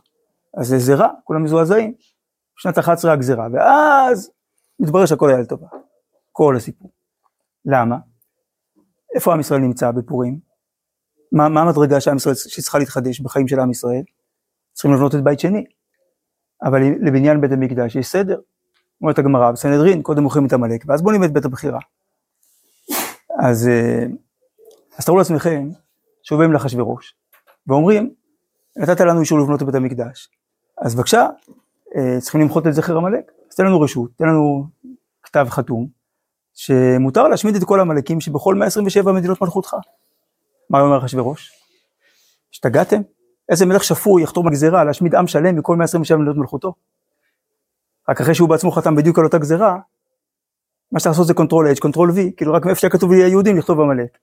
אז 0.57 0.67
זה, 0.67 0.79
זה 0.79 0.95
רע, 0.95 1.07
כולם 1.23 1.43
מזועזעים. 1.43 1.93
שנת 2.57 2.77
11 2.77 3.13
הגזירה, 3.13 3.47
ואז 3.53 4.31
מתברר 4.79 5.05
שהכל 5.05 5.29
היה 5.29 5.39
לטובה. 5.39 5.67
כל 6.31 6.55
הסיפור. 6.55 6.91
למה? 7.65 7.97
איפה 9.15 9.33
עם 9.33 9.39
ישראל 9.39 9.59
נמצא 9.59 9.91
בפורים? 9.91 10.39
מה, 11.31 11.49
מה 11.49 11.61
המדרגה 11.61 12.01
שעם 12.01 12.17
ישראל 12.17 12.35
שצריכה 12.35 12.79
להתחדש 12.79 13.19
בחיים 13.19 13.47
של 13.47 13.59
עם 13.59 13.71
ישראל? 13.71 14.03
צריכים 14.73 14.93
לבנות 14.93 15.15
את 15.15 15.23
בית 15.23 15.39
שני. 15.39 15.65
אבל 16.63 16.81
לבניין 17.01 17.41
בית 17.41 17.51
המקדש 17.51 17.95
יש 17.95 18.07
סדר. 18.07 18.39
אומרת 19.01 19.19
הגמרא 19.19 19.51
בסנהדרין, 19.51 20.01
קודם 20.01 20.23
מוכרים 20.23 20.45
את 20.45 20.53
עמלק, 20.53 20.83
ואז 20.87 21.01
בונים 21.01 21.23
את 21.23 21.33
בית 21.33 21.45
הבחירה. 21.45 21.79
אז, 23.39 23.67
אה, 23.67 24.05
אז 24.97 25.05
תראו 25.05 25.17
לעצמכם, 25.17 25.69
שבאים 26.23 26.53
לאחשוורוש, 26.53 27.15
ואומרים, 27.67 28.13
נתת 28.77 29.01
לנו 29.01 29.19
אישור 29.19 29.39
לבנות 29.39 29.61
את 29.61 29.65
בית 29.65 29.75
המקדש, 29.75 30.29
אז 30.81 30.95
בבקשה, 30.95 31.27
אה, 31.95 32.21
צריכים 32.21 32.41
למחות 32.41 32.67
את 32.67 32.73
זכר 32.73 32.97
עמלק, 32.97 33.31
אז 33.49 33.55
תן 33.55 33.65
לנו 33.65 33.81
רשות, 33.81 34.11
תן 34.17 34.25
לנו 34.25 34.65
כתב 35.23 35.47
חתום, 35.49 35.87
שמותר 36.53 37.27
להשמיד 37.27 37.55
את 37.55 37.63
כל 37.63 37.79
העמלקים 37.79 38.21
שבכל 38.21 38.55
127 38.55 39.11
מדינות 39.11 39.41
מלכותך. 39.41 39.75
מה 40.69 40.81
אומר 40.81 40.97
אחשוורוש? 40.97 41.51
השתגעתם? 42.53 43.01
איזה 43.49 43.65
מלך 43.65 43.83
שפוי 43.83 44.23
יחתום 44.23 44.47
על 44.47 44.53
גזירה 44.53 44.83
להשמיד 44.83 45.15
עם 45.15 45.27
שלם 45.27 45.55
מכל 45.55 45.75
127 45.75 46.17
מדינות 46.17 46.37
מלכותו? 46.37 46.73
רק 48.09 48.21
אחרי 48.21 48.35
שהוא 48.35 48.49
בעצמו 48.49 48.71
חתם 48.71 48.95
בדיוק 48.95 49.19
על 49.19 49.25
אותה 49.25 49.37
גזירה, 49.37 49.77
מה 50.91 50.99
שצריך 50.99 51.13
לעשות 51.13 51.27
זה 51.27 51.33
control 51.33 51.71
H, 51.71 51.79
control 51.79 52.09
V, 52.09 52.35
כאילו 52.37 52.53
רק 52.53 52.65
מאיפה 52.65 52.81
שכתוב 52.81 53.11
לי 53.11 53.23
היהודים 53.23 53.57
לכתוב 53.57 53.79
עמלק. 53.79 54.17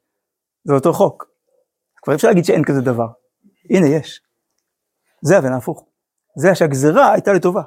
זה 0.64 0.74
אותו 0.74 0.92
חוק. 0.92 1.28
כבר 2.02 2.14
אפשר 2.14 2.28
להגיד 2.28 2.44
שאין 2.44 2.64
כזה 2.64 2.80
דבר. 2.80 3.06
הנה 3.70 3.86
יש. 3.88 4.20
זה 5.22 5.38
הבן 5.38 5.52
ההפוך. 5.52 5.84
זה 6.36 6.54
שהגזירה 6.54 7.12
הייתה 7.12 7.32
לטובה. 7.32 7.62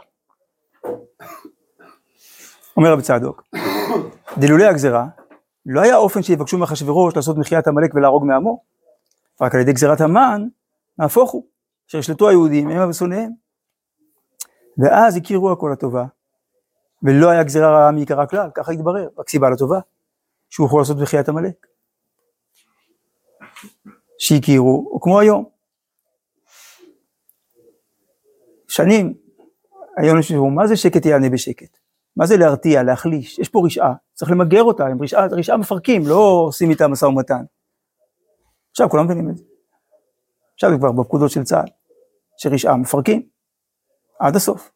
אומר 2.78 2.94
רבי 2.94 3.02
צדוק, 3.02 3.44
דילולי 4.38 4.66
הגזירה, 4.66 5.06
לא 5.66 5.82
היה 5.82 5.98
אופן 5.98 6.22
שיבקשו 6.22 6.58
מאחשוורוש 6.58 7.16
לעשות 7.16 7.38
מחיית 7.38 7.68
עמלק 7.68 7.96
ולהרוג 7.96 8.26
מעמו, 8.26 8.64
רק 9.42 9.56
על 9.56 9.62
ידי 9.62 9.74
גזירת 9.74 10.02
המן, 10.02 10.48
נהפוך 11.00 11.32
הוא, 11.32 11.48
שישלטו 11.88 12.30
היהודים 12.30 12.70
המה 12.70 12.90
ושונאיהם. 12.90 13.32
ואז 14.78 15.18
הכירו 15.18 15.52
הכל 15.52 15.72
הטובה, 15.72 16.06
ולא 17.04 17.30
היה 17.30 17.44
גזירה 17.44 17.72
רעה 17.72 17.92
מעיקרה 17.92 18.28
כלל, 18.28 18.50
ככה 18.56 18.72
התברר, 18.72 19.10
רק 19.18 19.30
סיבה 19.30 19.50
לטובה, 19.50 19.80
שהוא 20.50 20.68
יכול 20.68 20.82
לעשות 20.82 20.98
מחיית 21.02 21.30
עמלק. 21.30 21.68
שהכירו, 24.18 24.90
או 24.92 25.02
כמו 25.02 25.20
היום. 25.20 25.50
שנים, 28.68 29.14
היום 29.98 30.20
יש 30.20 30.32
לנו, 30.32 30.50
מה 30.50 30.68
זה 30.68 30.78
שקט 30.78 31.06
יענה 31.06 31.30
בשקט? 31.30 31.78
מה 32.16 32.26
זה 32.26 32.38
להרתיע, 32.38 32.84
להחליש? 32.84 33.40
יש 33.40 33.50
פה 33.50 33.62
רשעה, 33.66 33.94
צריך 34.14 34.32
למגר 34.32 34.64
אותה, 34.64 34.88
עם 34.88 35.04
רשעה, 35.04 35.26
רשעה 35.26 35.58
מפרקים, 35.58 36.08
לא 36.08 36.44
עושים 36.48 36.70
איתה 36.70 36.88
משא 36.88 37.06
ומתן. 37.06 37.44
עכשיו 38.72 38.90
כולם 38.90 39.06
מבינים 39.06 39.30
את 39.30 39.38
זה. 39.38 39.44
עכשיו 40.60 40.80
כבר 40.80 40.92
בפקודות 40.92 41.32
של 41.32 41.44
צה"ל, 41.44 41.68
שרשעה 42.38 42.78
מפרקים, 42.78 43.28
עד 44.20 44.36
הסוף. 44.36 44.72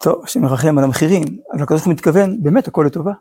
טוב, 0.00 0.24
השם 0.24 0.44
ירחם 0.44 0.78
על 0.78 0.84
המחירים, 0.84 1.22
אבל 1.52 1.62
הקדוש 1.62 1.80
ברוך 1.80 1.86
הוא 1.86 1.92
מתכוון, 1.92 2.42
באמת 2.42 2.68
הכל 2.68 2.84
לטובה. 2.86 3.12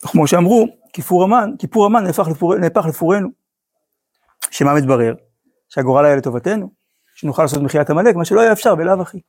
כמו 0.00 0.26
שאמרו, 0.26 0.66
כיפור 0.92 1.24
המן, 1.24 1.50
כיפור 1.58 1.86
המן 1.86 2.04
נהפך, 2.04 2.28
לפור, 2.30 2.54
נהפך 2.54 2.84
לפורנו. 2.88 3.28
שמה 4.50 4.74
מתברר? 4.74 5.14
שהגורל 5.68 6.04
היה 6.04 6.16
לטובתנו, 6.16 6.70
שנוכל 7.14 7.42
לעשות 7.42 7.62
מחיית 7.62 7.90
עמלק, 7.90 8.16
מה 8.16 8.24
שלא 8.24 8.40
היה 8.40 8.52
אפשר 8.52 8.74
בלאו 8.74 9.02
הכי. 9.02 9.20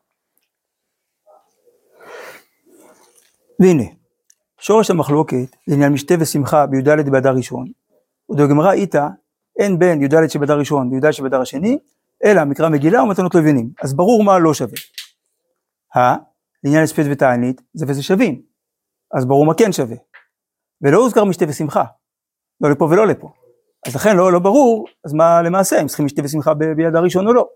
והנה, 3.60 4.03
שורש 4.66 4.92
המחלוקת 4.92 5.56
לעניין 5.68 5.94
משתה 5.94 6.14
ושמחה 6.20 6.66
בי"ד 6.66 7.10
באדר 7.10 7.36
ראשון, 7.36 7.66
ובגמרא 8.30 8.72
איתה 8.72 9.08
אין 9.60 9.80
בין 9.80 10.02
י"ד 10.02 10.28
שבאדר 10.28 10.60
ראשון 10.60 10.94
וי"ד 10.94 11.12
שבאדר 11.12 11.42
השני, 11.42 11.78
אלא 12.26 12.44
מקרא 12.44 12.70
מגילה 12.70 13.04
ומתנות 13.04 13.36
לבינים. 13.36 13.70
אז 13.84 13.94
ברור 13.94 14.24
מה 14.24 14.40
לא 14.40 14.54
שווה. 14.54 14.78
ה, 15.96 16.16
לעניין 16.64 16.84
הספד 16.84 17.04
ותענית, 17.12 17.62
זה 17.74 17.86
וזה 17.88 18.04
שווים. 18.04 18.42
אז 19.14 19.26
ברור 19.26 19.46
מה 19.46 19.54
כן 19.54 19.72
שווה. 19.72 19.96
ולא 20.82 20.98
הוזכר 20.98 21.24
משתה 21.24 21.46
ושמחה. 21.48 21.84
לא 22.62 22.70
לפה 22.70 22.86
ולא 22.86 23.08
לפה. 23.08 23.32
אז 23.88 23.96
לכן 23.96 24.18
לא, 24.18 24.34
לא 24.34 24.40
ברור, 24.40 24.88
אז 25.06 25.14
מה 25.14 25.42
למעשה, 25.42 25.82
אם 25.82 25.88
צריכים 25.88 26.06
משתה 26.06 26.22
ושמחה 26.24 26.54
ביד 26.54 26.96
הראשון 26.96 27.28
או 27.28 27.34
לא. 27.34 27.50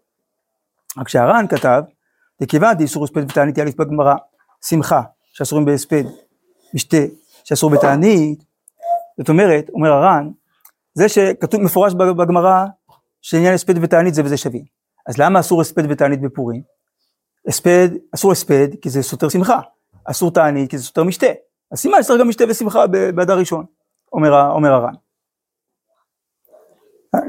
רק 0.97 1.07
שהר"ן 1.07 1.45
כתב, 1.49 1.81
לכיוון 2.41 2.73
דאיסור 2.73 3.03
הספד 3.03 3.23
ותענית 3.31 3.57
יאליף 3.57 3.75
בגמרא, 3.75 4.15
שמחה, 4.65 5.01
שאסורים 5.33 5.65
בהספד, 5.65 6.03
משתה, 6.73 6.97
שאסור 7.43 7.69
בתענית, 7.69 8.43
זאת 9.17 9.29
אומרת, 9.29 9.69
אומר 9.69 9.91
הר"ן, 9.91 10.29
זה 10.93 11.09
שכתוב 11.09 11.61
מפורש 11.61 11.93
בגמרא, 11.93 12.65
שעניין 13.21 13.53
הספד 13.53 13.83
ותענית 13.83 14.13
זה 14.13 14.21
וזה 14.25 14.37
שווים. 14.37 14.65
אז 15.07 15.17
למה 15.17 15.39
אסור 15.39 15.61
הספד 15.61 15.83
ותענית 15.89 16.21
בפורים? 16.21 16.61
הספד, 17.47 17.89
אסור 18.15 18.31
הספד 18.31 18.67
כי 18.81 18.89
זה 18.89 19.03
סותר 19.03 19.29
שמחה, 19.29 19.59
אסור 20.05 20.31
תענית 20.31 20.69
כי 20.69 20.77
זה 20.77 20.83
סותר 20.83 21.03
משתה. 21.03 21.27
אז 21.71 21.79
סימן 21.79 22.03
שצריך 22.03 22.19
גם 22.19 22.29
משתה 22.29 22.43
ושמחה 22.49 22.87
באדר 22.87 23.37
ראשון, 23.37 23.65
אומר, 24.13 24.51
אומר 24.51 24.69
הר"ן. 24.73 24.93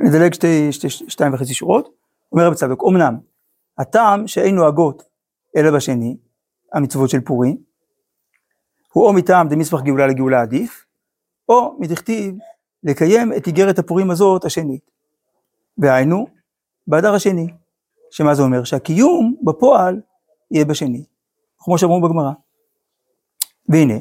נדלג 0.05 0.35
שתי, 0.35 0.72
שתי, 0.72 0.90
שתיים 0.90 1.35
וחצי 1.35 1.55
שורות, 1.55 1.88
אומר 2.33 2.46
רבי 2.46 2.57
צדוק, 2.57 2.83
אמנם, 2.88 3.18
הטעם 3.79 4.27
שאין 4.27 4.55
נוהגות 4.55 5.03
אלא 5.57 5.70
בשני, 5.70 6.16
המצוות 6.72 7.11
של 7.11 7.20
פורים, 7.20 7.67
הוא 8.92 9.07
או 9.07 9.12
מטעם 9.12 9.48
דמסמך 9.48 9.83
גאולה 9.83 10.07
לגאולה 10.07 10.42
עדיף, 10.42 10.87
או 11.48 11.77
מדכתיב 11.79 12.35
לקיים 12.83 13.33
את 13.33 13.46
איגרת 13.46 13.79
הפורים 13.79 14.11
הזאת 14.11 14.44
השנית. 14.44 14.90
והיינו, 15.79 16.27
באדר 16.87 17.14
השני, 17.14 17.46
שמה 18.11 18.35
זה 18.35 18.42
אומר? 18.42 18.64
שהקיום 18.64 19.35
בפועל 19.42 20.01
יהיה 20.51 20.64
בשני, 20.64 21.05
כמו 21.59 21.79
שאמרו 21.79 22.01
בגמרא. 22.01 22.33
והנה, 23.68 23.94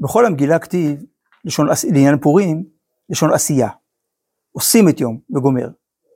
בכל 0.00 0.26
המגילה 0.26 0.58
כתיב, 0.58 1.04
לשון, 1.44 1.66
לעניין 1.92 2.18
פורים, 2.18 2.64
לשון 3.10 3.32
עשייה. 3.32 3.68
עושים 4.52 4.88
את 4.88 5.00
יום 5.00 5.18
וגומר. 5.36 5.68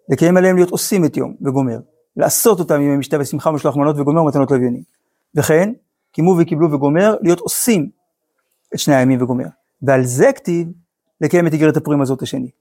לקיים 0.08 0.36
עליהם 0.36 0.56
להיות 0.56 0.70
עושים 0.70 1.04
את 1.04 1.16
יום 1.16 1.36
וגומר. 1.40 1.78
לעשות 2.16 2.58
אותם 2.58 2.74
עם 2.74 2.98
משתה 2.98 3.16
ושמחה 3.20 3.50
משלוח 3.50 3.76
מנות 3.76 3.96
וגומר 3.98 4.22
ומתנות 4.22 4.50
לוויינים. 4.50 4.82
וכן, 5.34 5.72
קיימו 6.12 6.36
וקיבלו 6.40 6.72
וגומר, 6.72 7.16
להיות 7.22 7.38
עושים 7.40 7.90
את 8.74 8.78
שני 8.78 8.94
הימים 8.94 9.22
וגומר. 9.22 9.46
ועל 9.82 10.04
זה 10.04 10.32
כתיב 10.32 10.68
לקיים 11.20 11.46
את 11.46 11.52
איגרת 11.52 11.76
הפורים 11.76 12.00
הזאת 12.00 12.22
השנית. 12.22 12.54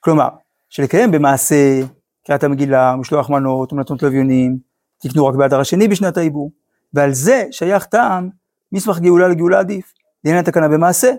כלומר, 0.00 0.28
שלקיים 0.68 1.10
במעשה 1.10 1.80
קריאת 2.26 2.44
המגילה, 2.44 2.96
משלוח 2.96 3.30
מנות 3.30 3.72
ומתנות 3.72 4.02
לוויינים, 4.02 4.58
תקנו 4.98 5.26
רק 5.26 5.34
באדר 5.34 5.60
השני 5.60 5.88
בשנת 5.88 6.16
העיבור. 6.16 6.52
ועל 6.94 7.12
זה 7.12 7.44
שייך 7.50 7.84
טעם 7.84 8.28
מסמך 8.72 8.98
גאולה 8.98 9.28
לגאולה 9.28 9.58
עדיף. 9.58 9.92
לעניין 10.24 10.44
התקנה 10.44 10.68
במעשה, 10.68 11.12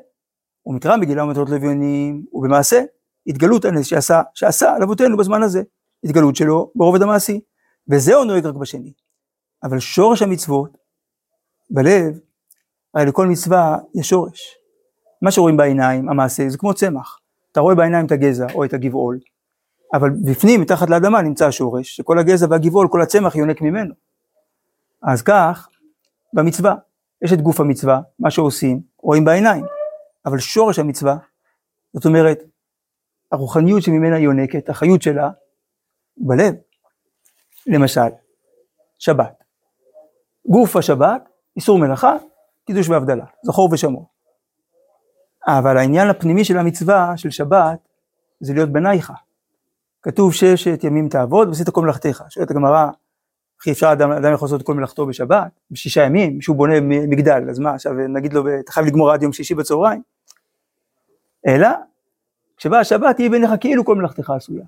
ומקרא 0.66 0.98
מגילה 0.98 1.24
ומתנות 1.24 1.50
לוויינים, 1.50 2.26
ובמעשה, 2.34 2.84
התגלות 3.28 3.66
הנס 3.66 3.86
שעשה, 3.86 4.22
שעשה 4.34 4.76
על 4.76 4.84
אבותינו 4.84 5.18
בזמן 5.18 5.44
הזה, 5.44 5.62
התגלות 6.04 6.36
שלו 6.36 6.72
ברובד 6.76 7.02
המעשי, 7.02 7.40
וזהו 7.90 8.24
נוהג 8.24 8.46
רק 8.46 8.56
בשני. 8.56 8.94
אבל 9.64 9.80
שורש 9.80 10.22
המצוות, 10.22 10.78
בלב, 11.74 12.20
הרי 12.94 13.06
לכל 13.06 13.28
מצווה 13.28 13.78
יש 13.96 14.10
שורש. 14.10 14.58
מה 15.22 15.32
שרואים 15.32 15.58
בעיניים, 15.58 16.10
המעשה, 16.10 16.50
זה 16.50 16.58
כמו 16.58 16.74
צמח. 16.74 17.20
אתה 17.52 17.60
רואה 17.60 17.76
בעיניים 17.76 18.06
את 18.06 18.12
הגזע 18.12 18.46
או 18.54 18.66
את 18.66 18.74
הגבעול, 18.74 19.20
אבל 19.94 20.10
בפנים, 20.10 20.62
מתחת 20.62 20.90
לאדמה, 20.90 21.22
נמצא 21.22 21.48
השורש, 21.48 21.96
שכל 21.96 22.20
הגזע 22.20 22.48
והגבעול, 22.50 22.88
כל 22.92 23.02
הצמח 23.02 23.36
יונק 23.36 23.62
ממנו. 23.62 23.94
אז 25.04 25.22
כך, 25.22 25.68
במצווה, 26.34 26.76
יש 27.22 27.34
את 27.34 27.42
גוף 27.42 27.60
המצווה, 27.60 28.02
מה 28.20 28.32
שעושים, 28.32 28.82
רואים 28.98 29.26
בעיניים, 29.26 29.66
אבל 30.26 30.40
שורש 30.40 30.80
המצווה, 30.80 31.18
זאת 31.94 32.06
אומרת, 32.06 32.40
הרוחניות 33.32 33.84
שממנה 33.84 34.20
יונקת, 34.20 34.70
החיות 34.70 35.02
שלה, 35.02 35.30
בלב. 36.18 36.56
למשל, 37.68 38.10
שבת. 39.00 39.44
גוף 40.46 40.76
השבת, 40.76 41.30
איסור 41.56 41.80
מלאכה, 41.80 42.16
קידוש 42.66 42.90
והבדלה, 42.90 43.26
זכור 43.44 43.70
ושמור. 43.72 44.08
אבל 45.48 45.78
העניין 45.78 46.10
הפנימי 46.10 46.44
של 46.44 46.58
המצווה 46.58 47.18
של 47.18 47.30
שבת, 47.30 47.80
זה 48.40 48.54
להיות 48.54 48.70
בנייך. 48.70 49.12
כתוב 50.02 50.34
ששת 50.34 50.84
ימים 50.84 51.10
תעבוד 51.10 51.48
ועשית 51.48 51.70
כל 51.70 51.82
מלאכתך. 51.82 52.24
שואלת 52.30 52.52
הגמרא, 52.52 52.88
איך 53.60 53.68
אפשר 53.76 53.92
אדם, 53.92 54.12
אדם 54.12 54.34
יכול 54.34 54.46
לעשות 54.46 54.64
כל 54.64 54.74
מלאכתו 54.74 55.06
בשבת, 55.06 55.52
בשישה 55.72 56.04
ימים, 56.04 56.36
מישהו 56.36 56.54
בונה 56.54 56.82
מגדל, 56.82 57.50
אז 57.50 57.60
מה 57.60 57.74
עכשיו 57.74 57.94
נגיד 57.94 58.34
לו, 58.34 58.44
אתה 58.60 58.72
חייב 58.72 58.86
לגמור 58.88 59.12
עד 59.12 59.24
יום 59.24 59.34
שישי 59.34 59.56
בצהריים? 59.56 60.02
אלא, 61.48 61.70
כשבא 62.58 62.78
השבת 62.78 63.16
תהיה 63.16 63.30
בעיניך 63.30 63.52
כאילו 63.60 63.86
כל 63.86 63.96
מלאכתך 63.96 64.30
עשויה. 64.30 64.66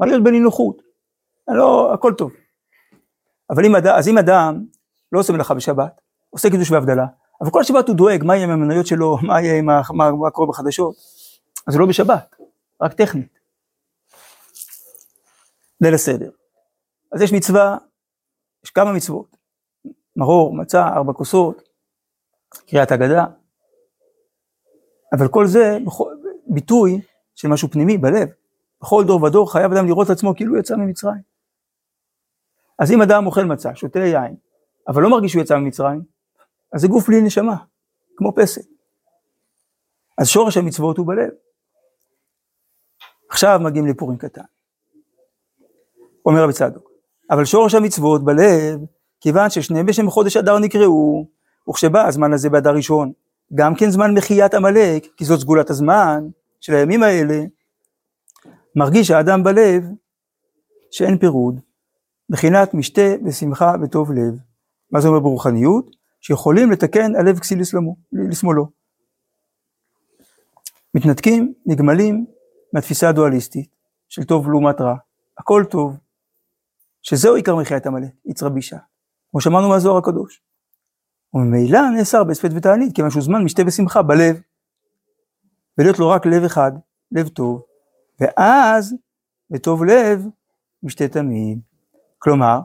מה 0.00 0.06
להיות 0.06 0.24
בנינוחות? 0.24 0.82
לא, 1.48 1.94
הכל 1.94 2.12
טוב. 2.14 2.32
אבל 3.50 3.64
אם 3.64 3.76
אדם, 3.76 3.94
אז 3.96 4.08
אם 4.08 4.18
אדם 4.18 4.64
לא 5.12 5.20
עושה 5.20 5.32
מלאכה 5.32 5.54
בשבת, 5.54 6.00
עושה 6.30 6.50
קידוש 6.50 6.70
והבדלה, 6.70 7.06
אבל 7.40 7.50
כל 7.50 7.62
שבת 7.62 7.88
הוא 7.88 7.96
דואג 7.96 8.24
מה 8.24 8.36
יהיה 8.36 8.46
עם 8.46 8.50
המניות 8.50 8.86
שלו, 8.86 9.16
מה 9.26 9.40
יהיה 9.40 9.58
עם 9.58 9.66
מה, 9.66 9.82
מה 9.92 10.30
קורה 10.30 10.48
בחדשות, 10.48 10.94
אז 11.66 11.72
זה 11.74 11.78
לא 11.78 11.86
בשבת, 11.86 12.36
רק 12.82 12.92
טכנית. 12.92 13.38
ליל 15.80 15.94
הסדר. 15.94 16.30
אז 17.12 17.22
יש 17.22 17.32
מצווה, 17.32 17.76
יש 18.64 18.70
כמה 18.70 18.92
מצוות, 18.92 19.36
מרור, 20.16 20.56
מצה, 20.56 20.88
ארבע 20.88 21.12
כוסות, 21.12 21.62
קריאת 22.68 22.92
הגדה, 22.92 23.24
אבל 25.12 25.28
כל 25.28 25.46
זה 25.46 25.78
ביטוי 26.46 27.00
של 27.34 27.48
משהו 27.48 27.70
פנימי 27.70 27.98
בלב. 27.98 28.28
בכל 28.82 29.04
דור 29.06 29.22
ודור 29.22 29.52
חייב 29.52 29.72
אדם 29.72 29.86
לראות 29.86 30.10
עצמו 30.10 30.34
כאילו 30.36 30.58
יצא 30.58 30.76
ממצרים. 30.76 31.22
אז 32.78 32.92
אם 32.92 33.02
אדם 33.02 33.26
אוכל 33.26 33.44
מצה, 33.44 33.74
שותה 33.74 33.98
יין, 33.98 34.36
אבל 34.88 35.02
לא 35.02 35.10
מרגיש 35.10 35.32
שהוא 35.32 35.42
יצא 35.42 35.56
ממצרים, 35.56 36.02
אז 36.72 36.80
זה 36.80 36.88
גוף 36.88 37.08
בלי 37.08 37.20
נשמה, 37.20 37.56
כמו 38.16 38.34
פסל. 38.34 38.60
אז 40.18 40.28
שורש 40.28 40.56
המצוות 40.56 40.98
הוא 40.98 41.06
בלב. 41.06 41.30
עכשיו 43.30 43.60
מגיעים 43.62 43.86
לפורים 43.86 44.18
קטן. 44.18 44.42
אומר 46.26 46.42
רבי 46.42 46.52
צדוק, 46.52 46.90
אבל 47.30 47.44
שורש 47.44 47.74
המצוות 47.74 48.24
בלב, 48.24 48.80
כיוון 49.20 49.50
ששניהם 49.50 49.86
בשם 49.86 50.10
חודש 50.10 50.36
אדר 50.36 50.58
נקראו, 50.58 51.26
וכשבא 51.68 52.06
הזמן 52.06 52.32
הזה 52.32 52.50
באדר 52.50 52.74
ראשון, 52.74 53.12
גם 53.54 53.74
כן 53.74 53.90
זמן 53.90 54.14
מחיית 54.14 54.54
עמלק, 54.54 55.06
כי 55.16 55.24
זאת 55.24 55.40
סגולת 55.40 55.70
הזמן 55.70 56.28
של 56.60 56.74
הימים 56.74 57.02
האלה, 57.02 57.44
מרגיש 58.76 59.10
האדם 59.10 59.42
בלב 59.42 59.84
שאין 60.90 61.18
פירוד, 61.18 61.60
בחינת 62.28 62.74
משתה 62.74 63.14
ושמחה 63.24 63.72
וטוב 63.82 64.12
לב. 64.12 64.34
מה 64.90 65.00
זה 65.00 65.08
אומר 65.08 65.20
ברוחניות? 65.20 65.96
שיכולים 66.26 66.70
לתקן 66.70 67.16
הלב 67.16 67.38
כסיל 67.38 67.60
לשמאלו. 68.12 68.70
מתנתקים, 70.94 71.54
נגמלים 71.66 72.26
מהתפיסה 72.72 73.08
הדואליסטית 73.08 73.70
של 74.08 74.24
טוב 74.24 74.50
לעומת 74.50 74.80
רע, 74.80 74.94
הכל 75.38 75.64
טוב, 75.70 75.96
שזהו 77.02 77.34
עיקר 77.34 77.56
מחיית 77.56 77.86
עמלק, 77.86 78.10
יצרה 78.24 78.50
בישה, 78.50 78.76
כמו 79.30 79.40
שאמרנו 79.40 79.68
מהזוהר 79.68 79.98
הקדוש. 79.98 80.42
וממילא 81.34 81.80
נאסר 81.96 82.24
בהספד 82.24 82.56
ותענית, 82.56 82.94
כיוון 82.94 83.10
שהוא 83.10 83.22
זמן 83.22 83.44
משתה 83.44 83.62
ושמחה 83.66 84.02
בלב, 84.02 84.40
ולהיות 85.78 85.98
לו 85.98 86.08
רק 86.08 86.26
לב 86.26 86.44
אחד, 86.44 86.72
לב 87.12 87.28
טוב, 87.28 87.62
ואז 88.20 88.94
בטוב 89.50 89.84
לב 89.84 90.26
משתה 90.82 91.08
תמיד. 91.08 91.60
כלומר, 92.18 92.60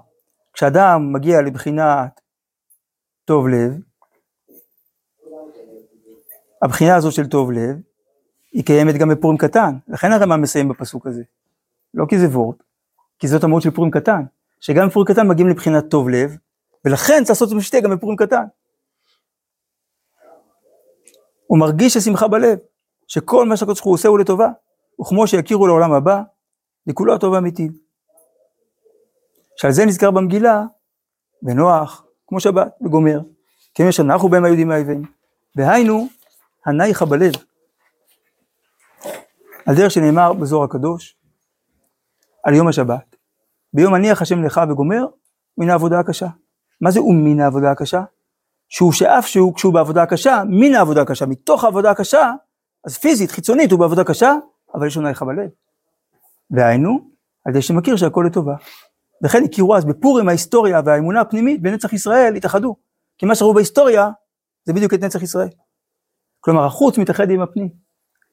כשאדם 0.54 1.14
מגיע 1.14 1.42
לבחינת 1.42 2.22
טוב 3.32 3.48
לב, 3.48 3.72
הבחינה 6.62 6.96
הזאת 6.96 7.14
של 7.14 7.28
טוב 7.28 7.52
לב, 7.52 7.76
היא 8.52 8.66
קיימת 8.66 8.96
גם 8.96 9.10
בפורים 9.10 9.38
קטן, 9.38 9.72
לכן 9.88 10.12
הרמ"א 10.12 10.38
מסיים 10.38 10.70
בפסוק 10.70 11.08
הזה. 11.08 11.24
לא 11.94 12.06
כי 12.10 12.20
זה 12.20 12.28
וורט, 12.28 12.64
כי 13.20 13.28
זאת 13.28 13.44
המהות 13.44 13.62
של 13.62 13.72
פורים 13.72 13.92
קטן, 13.92 14.22
שגם 14.60 14.88
בפורים 14.88 15.08
קטן 15.14 15.28
מגיעים 15.28 15.50
לבחינת 15.50 15.90
טוב 15.90 16.10
לב, 16.10 16.38
ולכן 16.86 17.24
צריך 17.24 17.42
לעשות 17.42 17.58
משתה 17.58 17.80
גם 17.80 17.92
בפורים 17.92 18.18
קטן. 18.18 18.44
הוא 21.48 21.60
מרגיש 21.60 21.98
השמחה 21.98 22.28
בלב, 22.28 22.60
שכל 23.08 23.48
מה 23.48 23.58
שהקדוש 23.58 23.80
הוא 23.80 23.94
עושה 23.94 24.08
הוא 24.08 24.20
לטובה, 24.20 24.50
וכמו 25.02 25.28
שיכירו 25.28 25.68
לעולם 25.68 25.94
הבא, 25.94 26.22
לכולו 26.88 27.16
הטוב 27.16 27.34
האמיתי. 27.34 27.68
שעל 29.56 29.72
זה 29.72 29.86
נזכר 29.86 30.12
במגילה, 30.12 30.64
בנוח, 31.42 32.06
כמו 32.32 32.40
שבת, 32.40 32.68
וגומר, 32.82 33.20
כי 33.74 33.84
אם 33.84 33.92
שנחנו 33.92 34.30
בהם 34.30 34.44
היהודים 34.44 34.68
מהאויבים. 34.68 35.04
והיינו, 35.56 36.08
הנייך 36.66 37.02
בלב. 37.02 37.32
על 39.66 39.76
דרך 39.76 39.92
שנאמר 39.92 40.34
בזוהר 40.34 40.64
הקדוש, 40.64 41.18
על 42.44 42.54
יום 42.54 42.68
השבת, 42.68 43.16
ביום 43.74 43.94
הניח 43.94 44.22
השם 44.22 44.44
לך 44.44 44.62
וגומר, 44.70 45.06
מן 45.58 45.70
העבודה 45.70 46.00
הקשה. 46.00 46.28
מה 46.82 46.92
זה 46.92 47.02
ומן 47.02 47.40
העבודה 47.40 47.72
הקשה? 47.72 48.02
שהוא 48.70 48.94
שאף 48.94 49.26
שהוא, 49.26 49.56
כשהוא 49.56 49.74
בעבודה 49.74 50.04
הקשה, 50.04 50.44
מן 50.50 50.76
העבודה 50.76 51.02
הקשה, 51.02 51.26
מתוך 51.26 51.64
העבודה 51.64 51.92
הקשה, 51.92 52.32
אז 52.86 52.98
פיזית, 52.98 53.32
חיצונית, 53.32 53.72
הוא 53.72 53.80
בעבודה 53.80 54.04
קשה, 54.04 54.34
אבל 54.76 54.88
יש 54.88 54.98
לו 54.98 55.04
נייך 55.04 55.24
בלב. 55.24 55.50
והיינו, 56.52 57.10
על 57.46 57.52
ידי 57.52 57.62
שמכיר 57.62 57.96
שהכל 57.96 58.24
לטובה. 58.28 58.56
וכן 59.24 59.44
הכירו 59.44 59.76
אז 59.76 59.86
בפורים 59.86 60.30
ההיסטוריה 60.30 60.82
והאמונה 60.86 61.22
הפנימית 61.22 61.62
בנצח 61.62 61.94
ישראל 61.94 62.36
התאחדו. 62.36 62.76
כי 63.18 63.26
מה 63.26 63.36
שראו 63.36 63.54
בהיסטוריה 63.54 64.10
זה 64.64 64.74
בדיוק 64.74 64.94
את 64.94 65.00
נצח 65.00 65.24
ישראל. 65.24 65.50
כלומר 66.40 66.66
החוץ 66.66 66.98
מתאחד 66.98 67.30
עם 67.30 67.42
הפנים. 67.42 67.70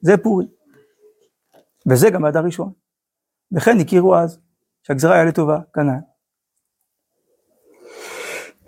זה 0.00 0.12
פורים. 0.22 0.48
וזה 1.90 2.10
גם 2.10 2.22
באדר 2.22 2.40
ראשון. 2.44 2.72
וכן 3.52 3.80
הכירו 3.80 4.16
אז 4.16 4.40
שהגזרה 4.82 5.14
היה 5.14 5.24
לטובה, 5.24 5.58
כנ"ל. 5.74 6.00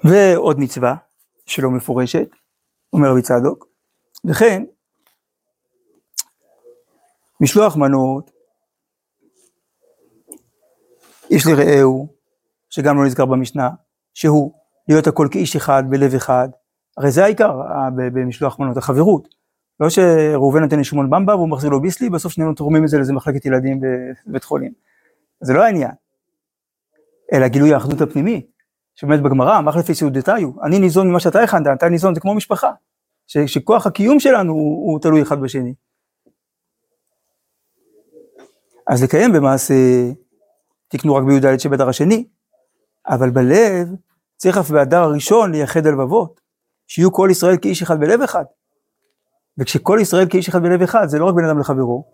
ועוד 0.05 0.59
מצווה 0.59 0.95
שלא 1.47 1.71
מפורשת, 1.71 2.29
אומר 2.93 3.11
רבי 3.11 3.23
צדוק, 3.23 3.67
וכן 4.25 4.63
משלוח 7.41 7.77
מנות 7.77 8.31
איש 11.31 11.47
לרעהו, 11.47 12.09
שגם 12.71 12.97
לא 12.97 13.05
נזכר 13.05 13.25
במשנה, 13.25 13.71
שהוא 14.15 14.53
להיות 14.89 15.07
הכל 15.07 15.29
כאיש 15.31 15.57
אחד 15.57 15.83
בלב 15.89 16.15
אחד, 16.15 16.49
הרי 16.97 17.11
זה 17.11 17.25
העיקר 17.25 17.61
במשלוח 17.97 18.59
מנות, 18.59 18.77
החברות. 18.77 19.29
לא 19.81 19.91
שראובן 19.91 20.63
נותן 20.63 20.81
לשמעון 20.81 21.11
במבה 21.11 21.37
והוא 21.37 21.49
מחזיר 21.49 21.71
לו 21.71 21.81
ביסלי, 21.81 22.11
בסוף 22.11 22.33
שנינו 22.33 22.55
תורמים 22.55 22.85
את 22.85 22.89
זה 22.89 22.97
לאיזה 22.97 23.13
מחלקת 23.13 23.47
ילדים 23.47 23.81
בבית 24.27 24.45
חולים. 24.45 24.73
זה 25.41 25.53
לא 25.53 25.65
העניין. 25.65 25.91
אלא 27.33 27.49
גילוי 27.49 27.75
האחדות 27.75 28.01
הפנימי, 28.01 28.47
שבאמת 28.95 29.23
בגמרא, 29.23 29.61
מחלפי 29.61 29.95
סעודתיו, 29.95 30.51
אני 30.63 30.79
ניזון 30.79 31.09
ממה 31.09 31.21
שאתה 31.21 31.43
הכנת, 31.43 31.67
אתה 31.75 31.89
ניזון, 31.89 32.15
זה 32.15 32.21
כמו 32.21 32.35
משפחה. 32.35 32.71
ש, 33.27 33.39
שכוח 33.39 33.87
הקיום 33.87 34.21
שלנו 34.21 34.53
הוא, 34.53 34.93
הוא 34.93 35.01
תלוי 35.01 35.23
אחד 35.23 35.41
בשני. 35.41 35.75
אז 38.87 39.03
לקיים 39.03 39.33
במעשה 39.33 39.75
תקנו 40.91 41.15
רק 41.15 41.25
בי"ד 41.25 41.57
שבאדר 41.57 41.89
השני, 41.89 42.29
אבל 43.07 43.31
בלב 43.31 43.89
צריך 44.37 44.59
אף 44.59 44.71
באדר 44.71 45.03
הראשון 45.03 45.53
לייחד 45.53 45.87
הלבבות, 45.87 46.41
שיהיו 46.87 47.13
כל 47.13 47.29
ישראל 47.31 47.57
כאיש 47.63 47.83
אחד 47.83 48.01
בלב 48.01 48.21
אחד. 48.21 48.45
וכשכל 49.59 49.99
ישראל 50.03 50.29
כאיש 50.31 50.49
אחד 50.49 50.63
בלב 50.63 50.83
אחד, 50.83 51.07
זה 51.07 51.19
לא 51.19 51.25
רק 51.25 51.35
בין 51.35 51.45
אדם 51.45 51.59
לחברו, 51.59 52.13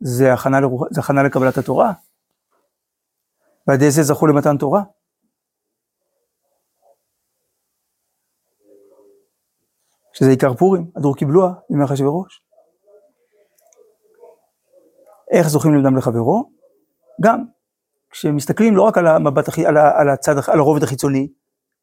זה 0.00 0.32
הכנה, 0.32 0.60
לרוח, 0.60 0.88
זה 0.90 1.00
הכנה 1.00 1.22
לקבלת 1.22 1.58
התורה. 1.58 1.92
ועל 3.66 3.76
ידי 3.76 3.90
זה 3.90 4.02
זכו 4.02 4.26
למתן 4.26 4.56
תורה. 4.58 4.82
שזה 10.12 10.30
עיקר 10.30 10.54
פורים, 10.54 10.90
הדור 10.96 11.16
קיבלוה, 11.16 11.52
ימי 11.70 11.84
אחשוורוש. 11.84 12.42
איך 15.30 15.48
זוכים 15.48 15.74
לבדם 15.74 15.96
לחברו? 15.96 16.50
גם 17.22 17.44
כשמסתכלים 18.12 18.76
לא 18.76 18.82
רק 18.82 18.98
על 18.98 19.06
המבט, 19.06 19.58
על, 19.66 19.76
על 19.76 20.08
הצד, 20.08 20.34
על 20.48 20.58
הרובד 20.58 20.82
החיצוני 20.82 21.28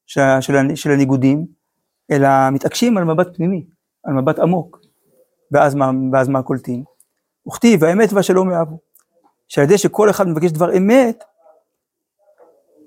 של, 0.05 0.21
של, 0.41 0.75
של 0.75 0.91
הניגודים, 0.91 1.45
אלא 2.11 2.29
מתעקשים 2.51 2.97
על 2.97 3.03
מבט 3.03 3.35
פנימי, 3.35 3.65
על 4.03 4.13
מבט 4.13 4.39
עמוק, 4.39 4.79
ואז 5.51 5.75
מה, 5.75 5.91
ואז 6.13 6.27
מה 6.27 6.43
קולטים? 6.43 6.83
וכתיב 7.47 7.83
האמת 7.83 8.13
והשלום 8.13 8.51
יאהבו. 8.51 8.79
שעל 9.47 9.63
ידי 9.63 9.77
שכל 9.77 10.09
אחד 10.09 10.27
מבקש 10.27 10.51
דבר 10.51 10.77
אמת, 10.77 11.23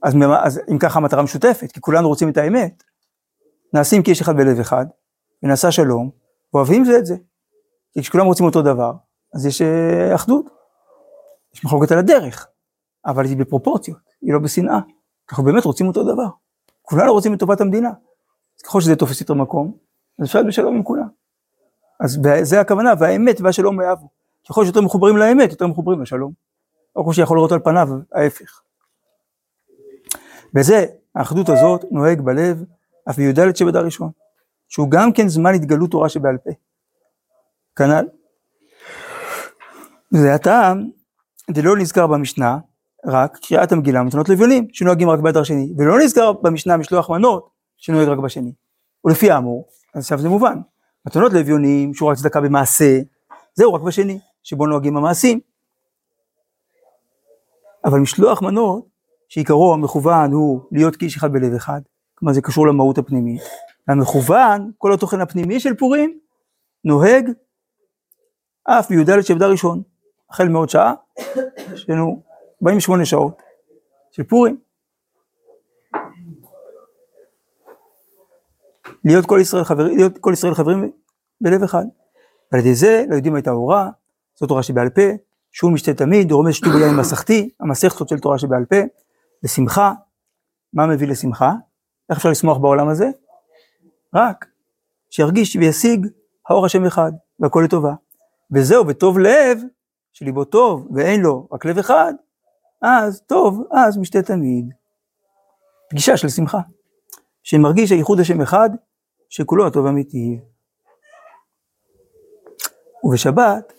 אז, 0.02 0.14
אז 0.44 0.60
אם 0.70 0.78
ככה 0.78 0.98
המטרה 0.98 1.22
משותפת, 1.22 1.72
כי 1.72 1.80
כולנו 1.80 2.08
רוצים 2.08 2.28
את 2.28 2.36
האמת, 2.36 2.82
נעשים 3.74 4.02
כאיש 4.02 4.20
אחד 4.20 4.36
בלב 4.36 4.60
אחד, 4.60 4.86
ונעשה 5.42 5.70
שלום, 5.70 6.10
ואוהבים 6.54 6.84
זה 6.84 6.98
את 6.98 7.06
זה. 7.06 7.16
כי 7.92 8.00
כשכולם 8.00 8.26
רוצים 8.26 8.46
אותו 8.46 8.62
דבר, 8.62 8.92
אז 9.34 9.46
יש 9.46 9.62
אה, 9.62 10.14
אחדות. 10.14 10.46
יש 11.54 11.64
מחלוקת 11.64 11.92
על 11.92 11.98
הדרך, 11.98 12.46
אבל 13.06 13.24
היא 13.24 13.36
בפרופורציות, 13.36 13.98
היא 14.22 14.32
לא 14.32 14.38
בשנאה. 14.38 14.78
אנחנו 15.30 15.44
באמת 15.44 15.64
רוצים 15.64 15.86
אותו 15.86 16.04
דבר. 16.04 16.28
כולנו 16.82 17.12
רוצים 17.12 17.34
את 17.34 17.38
טובת 17.38 17.60
המדינה. 17.60 17.88
אז 18.58 18.62
ככל 18.62 18.80
שזה 18.80 18.96
תופס 18.96 19.20
יותר 19.20 19.34
מקום, 19.34 19.76
אז 20.18 20.26
אפשר 20.26 20.38
להיות 20.38 20.48
בשלום 20.48 20.76
עם 20.76 20.82
כולם. 20.82 21.08
אז 22.00 22.20
זה 22.42 22.60
הכוונה, 22.60 22.92
והאמת 22.98 23.40
והשלום 23.40 23.80
יאהבו. 23.80 24.08
ככל 24.48 24.64
שיותר 24.64 24.80
מחוברים 24.80 25.16
לאמת, 25.16 25.50
יותר 25.50 25.66
מחוברים 25.66 26.02
לשלום. 26.02 26.32
או 26.96 27.02
כמו 27.02 27.14
שיכול 27.14 27.36
לראות 27.36 27.52
על 27.52 27.58
פניו, 27.58 27.88
ההפך. 28.12 28.62
וזה, 30.54 30.86
האחדות 31.14 31.48
הזאת 31.48 31.84
נוהג 31.90 32.20
בלב, 32.20 32.64
אף 33.10 33.16
בי"ד 33.16 33.56
שבדר 33.56 33.84
ראשון, 33.84 34.10
שהוא 34.68 34.90
גם 34.90 35.12
כן 35.12 35.28
זמן 35.28 35.54
התגלות 35.54 35.90
תורה 35.90 36.08
שבעל 36.08 36.38
פה. 36.38 36.50
כנ"ל. 37.76 38.08
זה 40.10 40.34
הטעם, 40.34 40.90
זה 41.54 41.62
לא 41.62 41.76
נזכר 41.76 42.06
במשנה, 42.06 42.58
רק 43.06 43.38
קריאת 43.42 43.72
המגילה 43.72 44.02
מתנות 44.02 44.28
לוויונים, 44.28 44.68
שנוהגים 44.72 45.10
רק 45.10 45.20
באדר 45.20 45.42
שני, 45.42 45.72
ולא 45.78 45.98
נזכר 45.98 46.32
במשנה 46.32 46.76
משלוח 46.76 47.10
מנות, 47.10 47.50
שנוהג 47.76 48.08
רק 48.08 48.18
בשני. 48.18 48.52
ולפי 49.04 49.30
האמור, 49.30 49.68
אז 49.94 50.02
עכשיו 50.02 50.18
זה 50.18 50.28
מובן, 50.28 50.58
מתנות 51.06 51.32
לאביונים, 51.32 51.94
שהוא 51.94 52.10
רק 52.10 52.16
צדקה 52.16 52.40
במעשה, 52.40 52.98
זהו 53.54 53.74
רק 53.74 53.82
בשני, 53.82 54.18
שבו 54.42 54.66
נוהגים 54.66 54.96
המעשים. 54.96 55.40
אבל 57.84 57.98
משלוח 57.98 58.42
מנות, 58.42 58.86
שעיקרו 59.28 59.74
המכוון 59.74 60.32
הוא 60.32 60.60
להיות 60.72 60.96
כאיש 60.96 61.16
אחד 61.16 61.32
בלב 61.32 61.54
אחד, 61.54 61.80
כלומר 62.14 62.32
זה 62.32 62.40
קשור 62.40 62.66
למהות 62.66 62.98
הפנימית, 62.98 63.42
והמכוון, 63.88 64.70
כל 64.78 64.92
התוכן 64.92 65.20
הפנימי 65.20 65.60
של 65.60 65.74
פורים, 65.74 66.18
נוהג 66.84 67.30
אף 68.64 68.88
בי"ד 68.88 69.20
שבדה 69.20 69.46
ראשון, 69.46 69.82
החל 70.30 70.48
מעוד 70.48 70.68
שעה, 70.68 70.94
יש 71.72 71.88
לנו 71.88 72.22
48 72.62 73.04
שעות 73.04 73.42
של 74.10 74.22
פורים. 74.22 74.60
להיות 79.04 79.26
כל 79.26 79.38
ישראל 79.40 79.64
חברים, 79.64 79.96
להיות 79.96 80.18
כל 80.18 80.30
ישראל 80.32 80.54
חברים 80.54 80.92
בלב 81.40 81.62
אחד. 81.62 81.84
ועל 82.52 82.60
ידי 82.60 82.74
זה 82.74 83.04
לא 83.08 83.14
יודעים 83.14 83.34
הייתה 83.34 83.50
הוראה, 83.50 83.88
זו 84.40 84.46
תורה 84.46 84.62
שבעל 84.62 84.90
פה, 84.90 85.02
שהוא 85.50 85.72
משתה 85.72 85.94
תמיד, 85.94 86.32
רומז 86.32 86.54
שטוב 86.54 86.72
יין 86.76 86.96
מסכתי, 86.96 87.50
המסכתות 87.60 88.08
של 88.08 88.18
תורה 88.18 88.38
שבעל 88.38 88.64
פה, 88.64 88.76
לשמחה, 89.42 89.92
מה 90.72 90.86
מביא 90.86 91.08
לשמחה? 91.08 91.52
איך 92.10 92.18
אפשר 92.18 92.30
לשמוח 92.30 92.58
בעולם 92.58 92.88
הזה? 92.88 93.06
רק 94.14 94.46
שירגיש 95.10 95.56
וישיג 95.56 96.06
האור 96.48 96.66
השם 96.66 96.84
אחד, 96.84 97.12
והכל 97.40 97.62
לטובה. 97.64 97.94
וזהו, 98.54 98.84
בטוב 98.84 99.18
לב, 99.18 99.58
שליבו 100.12 100.44
טוב 100.44 100.88
ואין 100.94 101.20
לו 101.20 101.48
רק 101.52 101.64
לב 101.64 101.78
אחד, 101.78 102.14
אז 102.82 103.22
טוב, 103.26 103.62
אז 103.72 103.98
משתה 103.98 104.22
תמיד. 104.22 104.70
פגישה 105.90 106.16
של 106.16 106.28
שמחה. 106.28 106.58
שמרגיש 107.42 107.92
הייחוד 107.92 108.20
השם 108.20 108.40
אחד, 108.40 108.70
שכולו 109.28 109.66
הטוב 109.66 109.86
אמיתי. 109.86 110.40
ובשבת, 113.04 113.72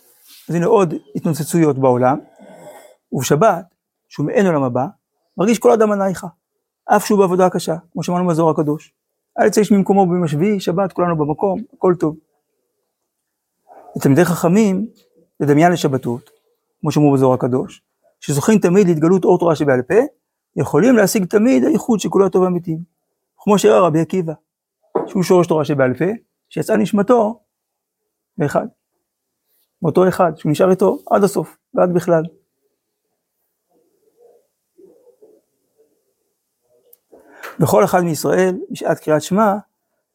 אז 0.48 0.54
הנה 0.54 0.66
עוד 0.66 0.94
התנוצצויות 1.16 1.78
בעולם, 1.78 2.18
ובשבת, 3.12 3.64
שהוא 4.08 4.26
מעין 4.26 4.46
עולם 4.46 4.62
הבא, 4.62 4.86
מרגיש 5.36 5.58
כל 5.58 5.70
אדם 5.70 5.92
ענייך, 5.92 6.26
אף 6.84 7.06
שהוא 7.06 7.18
בעבודה 7.18 7.50
קשה, 7.50 7.76
כמו 7.92 8.02
שאמרנו 8.02 8.28
בזוהר 8.28 8.50
הקדוש. 8.50 8.92
אל 9.38 9.46
יצא 9.46 9.60
איש 9.60 9.72
ממקומו 9.72 10.06
ביום 10.06 10.24
השביעי, 10.24 10.60
שבת, 10.60 10.92
כולנו 10.92 11.16
במקום, 11.16 11.60
הכל 11.76 11.94
טוב. 12.00 12.16
לתלמידי 13.96 14.24
חכמים, 14.24 14.86
לדמיין 15.40 15.72
לשבתות, 15.72 16.30
כמו 16.80 16.90
שאמרו 16.90 17.12
בזוהר 17.12 17.34
הקדוש, 17.34 17.82
שזוכים 18.26 18.58
תמיד 18.58 18.86
להתגלות 18.86 19.24
אור 19.24 19.38
תורה 19.38 19.56
שבעל 19.56 19.82
פה, 19.82 19.94
יכולים 20.56 20.96
להשיג 20.96 21.24
תמיד 21.24 21.64
הייחוד 21.64 22.00
שכולו 22.00 22.26
הטוב 22.26 22.44
האמיתי. 22.44 22.76
כמו 23.38 23.58
שראה 23.58 23.80
רבי 23.80 24.00
עקיבא. 24.00 24.32
שהוא 25.06 25.22
שורש 25.22 25.46
תורה 25.46 25.64
שבעל 25.64 25.94
פה, 25.94 26.04
שיצאה 26.48 26.76
נשמתו 26.76 27.40
באחד. 28.38 28.66
מאותו 29.82 30.08
אחד, 30.08 30.32
שהוא 30.36 30.52
נשאר 30.52 30.70
איתו 30.70 30.98
עד 31.10 31.24
הסוף, 31.24 31.58
ועד 31.74 31.94
בכלל. 31.94 32.22
וכל 37.60 37.84
אחד 37.84 38.00
מישראל, 38.00 38.58
בשעת 38.70 38.98
קריאת 38.98 39.22
שמע, 39.22 39.54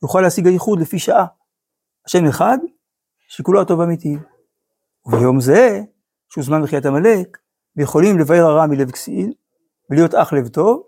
יוכל 0.04 0.22
להשיג 0.22 0.48
הייחוד 0.48 0.80
לפי 0.80 1.00
שעה. 1.00 1.26
השם 2.06 2.26
אחד, 2.26 2.58
שכולו 3.28 3.62
הטוב 3.62 3.82
אמיתי. 3.82 4.18
וביום 5.06 5.42
זה, 5.42 5.82
שהוא 6.30 6.44
זמן 6.44 6.62
בחיית 6.64 6.86
עמלק, 6.86 7.38
ויכולים 7.80 8.20
לבאר 8.20 8.46
הרע 8.46 8.68
מלב 8.68 8.92
כסיל, 8.92 9.34
ולהיות 9.90 10.16
אח 10.16 10.34
לב 10.34 10.48
טוב, 10.48 10.84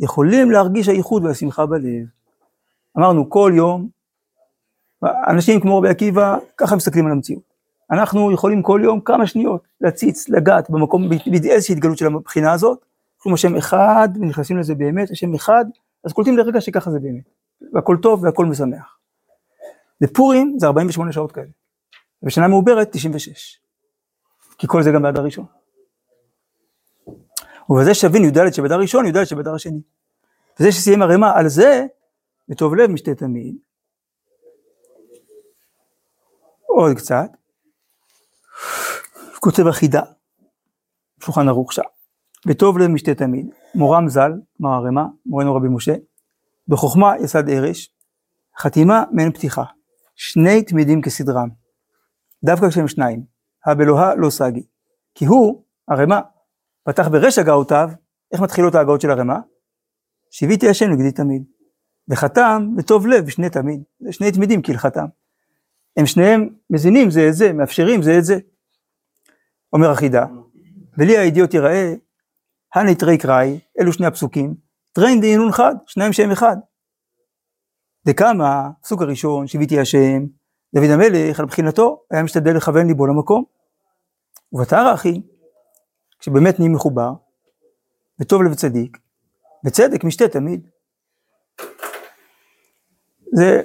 יכולים 0.00 0.50
להרגיש 0.50 0.88
הייחוד 0.88 1.24
והשמחה 1.24 1.66
בלב. 1.66 2.06
אמרנו 2.98 3.30
כל 3.30 3.52
יום, 3.56 3.88
אנשים 5.04 5.60
כמו 5.60 5.78
רבי 5.78 5.88
עקיבא, 5.88 6.38
ככה 6.56 6.76
מסתכלים 6.76 7.06
על 7.06 7.12
המציאות. 7.12 7.42
אנחנו 7.90 8.32
יכולים 8.32 8.62
כל 8.62 8.80
יום 8.84 9.00
כמה 9.00 9.26
שניות 9.26 9.62
להציץ, 9.80 10.28
לגעת 10.28 10.70
במקום, 10.70 11.08
באיזושהי 11.08 11.74
התגלות 11.74 11.98
של 11.98 12.06
הבחינה 12.06 12.52
הזאת, 12.52 12.84
כלומר 13.16 13.34
השם 13.34 13.56
אחד, 13.56 14.08
ונכנסים 14.14 14.58
לזה 14.58 14.74
באמת, 14.74 15.10
השם 15.10 15.34
אחד, 15.34 15.64
אז 16.04 16.12
קולטים 16.12 16.36
לרגע 16.36 16.60
שככה 16.60 16.90
זה 16.90 17.00
באמת. 17.00 17.24
והכל 17.72 17.96
טוב 18.02 18.24
והכל 18.24 18.46
משמח. 18.46 18.98
בפורים 20.00 20.56
זה 20.58 20.66
48 20.66 21.12
שעות 21.12 21.32
כאלה. 21.32 21.46
בשנה 22.22 22.48
מעוברת 22.48 22.88
96. 22.92 23.60
כי 24.58 24.66
כל 24.66 24.82
זה 24.82 24.90
גם 24.90 25.02
באדר 25.02 25.24
ראשון. 25.24 25.63
ובזה 27.70 27.94
שווין 27.94 28.24
י"ד 28.24 28.52
שבאדר 28.52 28.78
ראשון, 28.78 29.06
י"ד 29.06 29.24
שבאדר 29.24 29.54
השני. 29.54 29.80
וזה 30.60 30.72
שסיים 30.72 31.02
הרמ"א 31.02 31.32
על 31.34 31.48
זה, 31.48 31.86
בטוב 32.48 32.74
לב 32.74 32.90
משתה 32.90 33.14
תמיד. 33.14 33.56
עוד 36.66 36.96
קצת. 36.96 37.30
כותב 39.40 39.66
החידה, 39.66 40.02
שולחן 41.20 41.48
ערוך 41.48 41.72
שם. 41.72 41.82
בטוב 42.46 42.78
לב 42.78 42.86
משתה 42.86 43.14
תמיד. 43.14 43.46
מורם 43.74 44.08
ז"ל, 44.08 44.32
כלומר 44.56 44.74
הרמ"א, 44.74 45.02
מורנו 45.26 45.54
רבי 45.54 45.68
משה, 45.68 45.94
בחוכמה 46.68 47.12
יסד 47.20 47.48
ארש, 47.48 47.94
חתימה 48.58 49.04
מעין 49.12 49.32
פתיחה. 49.32 49.64
שני 50.14 50.62
תמידים 50.62 51.02
כסדרם. 51.02 51.48
דווקא 52.44 52.68
כשהם 52.68 52.88
שניים. 52.88 53.24
הבלוהה 53.66 54.14
לא 54.14 54.30
סגי. 54.30 54.66
כי 55.14 55.24
הוא, 55.24 55.64
הרמ"א, 55.88 56.20
פתח 56.84 57.08
ברש 57.08 57.38
הגאותיו, 57.38 57.90
איך 58.32 58.40
מתחילות 58.40 58.74
ההגאות 58.74 59.00
של 59.00 59.10
הרמ"א? 59.10 59.36
שיוויתי 60.30 60.68
השם 60.68 60.90
נגדי 60.90 61.12
תמיד. 61.12 61.42
וחתם 62.08 62.68
בטוב 62.76 63.06
לב 63.06 63.28
שני 63.28 63.50
תמיד. 63.50 63.82
זה 64.00 64.12
שני 64.12 64.32
תמידים 64.32 64.62
כהלכתם. 64.62 65.04
הם 65.96 66.06
שניהם 66.06 66.48
מזינים 66.70 67.10
זה 67.10 67.28
את 67.28 67.34
זה, 67.34 67.52
מאפשרים 67.52 68.02
זה 68.02 68.18
את 68.18 68.24
זה. 68.24 68.38
אומר 69.72 69.90
החידה, 69.90 70.26
ולי 70.98 71.18
הידיעות 71.18 71.54
יראה, 71.54 71.94
הנתרי 72.74 73.18
קראי, 73.18 73.60
אלו 73.80 73.92
שני 73.92 74.06
הפסוקים, 74.06 74.54
טרן 74.92 75.20
דהינון 75.20 75.52
חד, 75.52 75.74
שניים 75.86 76.12
שהם 76.12 76.30
אחד. 76.30 76.56
דקאמה, 78.06 78.70
הפסוק 78.80 79.02
הראשון, 79.02 79.46
שיוויתי 79.46 79.80
השם, 79.80 80.24
דוד 80.74 80.90
המלך 80.90 81.40
על 81.40 81.46
בחינתו 81.46 82.02
היה 82.10 82.22
משתדל 82.22 82.56
לכוון 82.56 82.86
ליבו 82.86 83.06
למקום. 83.06 83.44
ובתר 84.52 84.94
אחי, 84.94 85.20
כשבאמת 86.24 86.58
נהיים 86.58 86.72
מחובר, 86.72 87.12
וטוב 88.20 88.42
לב 88.42 88.54
צדיק, 88.54 88.98
בצדק 89.64 90.04
משתה 90.04 90.28
תמיד. 90.28 90.68
זה 93.32 93.62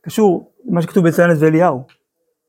קשור 0.00 0.52
למה 0.64 0.82
שכתוב 0.82 1.08
בציינת 1.08 1.36
ואליהו, 1.40 1.82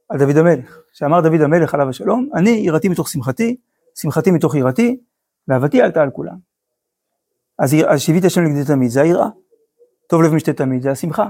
על 0.09 0.19
דוד 0.19 0.37
המלך, 0.37 0.79
שאמר 0.93 1.21
דוד 1.21 1.41
המלך 1.41 1.73
עליו 1.73 1.89
השלום, 1.89 2.29
אני 2.35 2.49
יראתי 2.49 2.89
מתוך 2.89 3.09
שמחתי, 3.09 3.57
שמחתי 3.95 4.31
מתוך 4.31 4.55
יראתי, 4.55 4.97
ואהבתי 5.47 5.81
עלתה 5.81 6.01
על 6.01 6.09
כולם. 6.09 6.37
אז, 7.59 7.75
אז 7.87 8.01
שיווית 8.01 8.25
השם 8.25 8.43
לגדי 8.43 8.65
תמיד, 8.65 8.89
זה 8.89 9.01
היראה. 9.01 9.27
טוב 10.07 10.21
לב 10.21 10.33
משתה 10.33 10.53
תמיד, 10.53 10.81
זה 10.81 10.91
השמחה. 10.91 11.29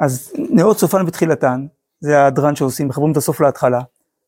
אז 0.00 0.32
נאות 0.36 0.78
סופן 0.78 1.06
ותחילתן, 1.06 1.66
זה 2.00 2.18
ההדרן 2.18 2.56
שעושים, 2.56 2.88
מחברים 2.88 3.12
את 3.12 3.16
הסוף 3.16 3.40
להתחלה. 3.40 3.80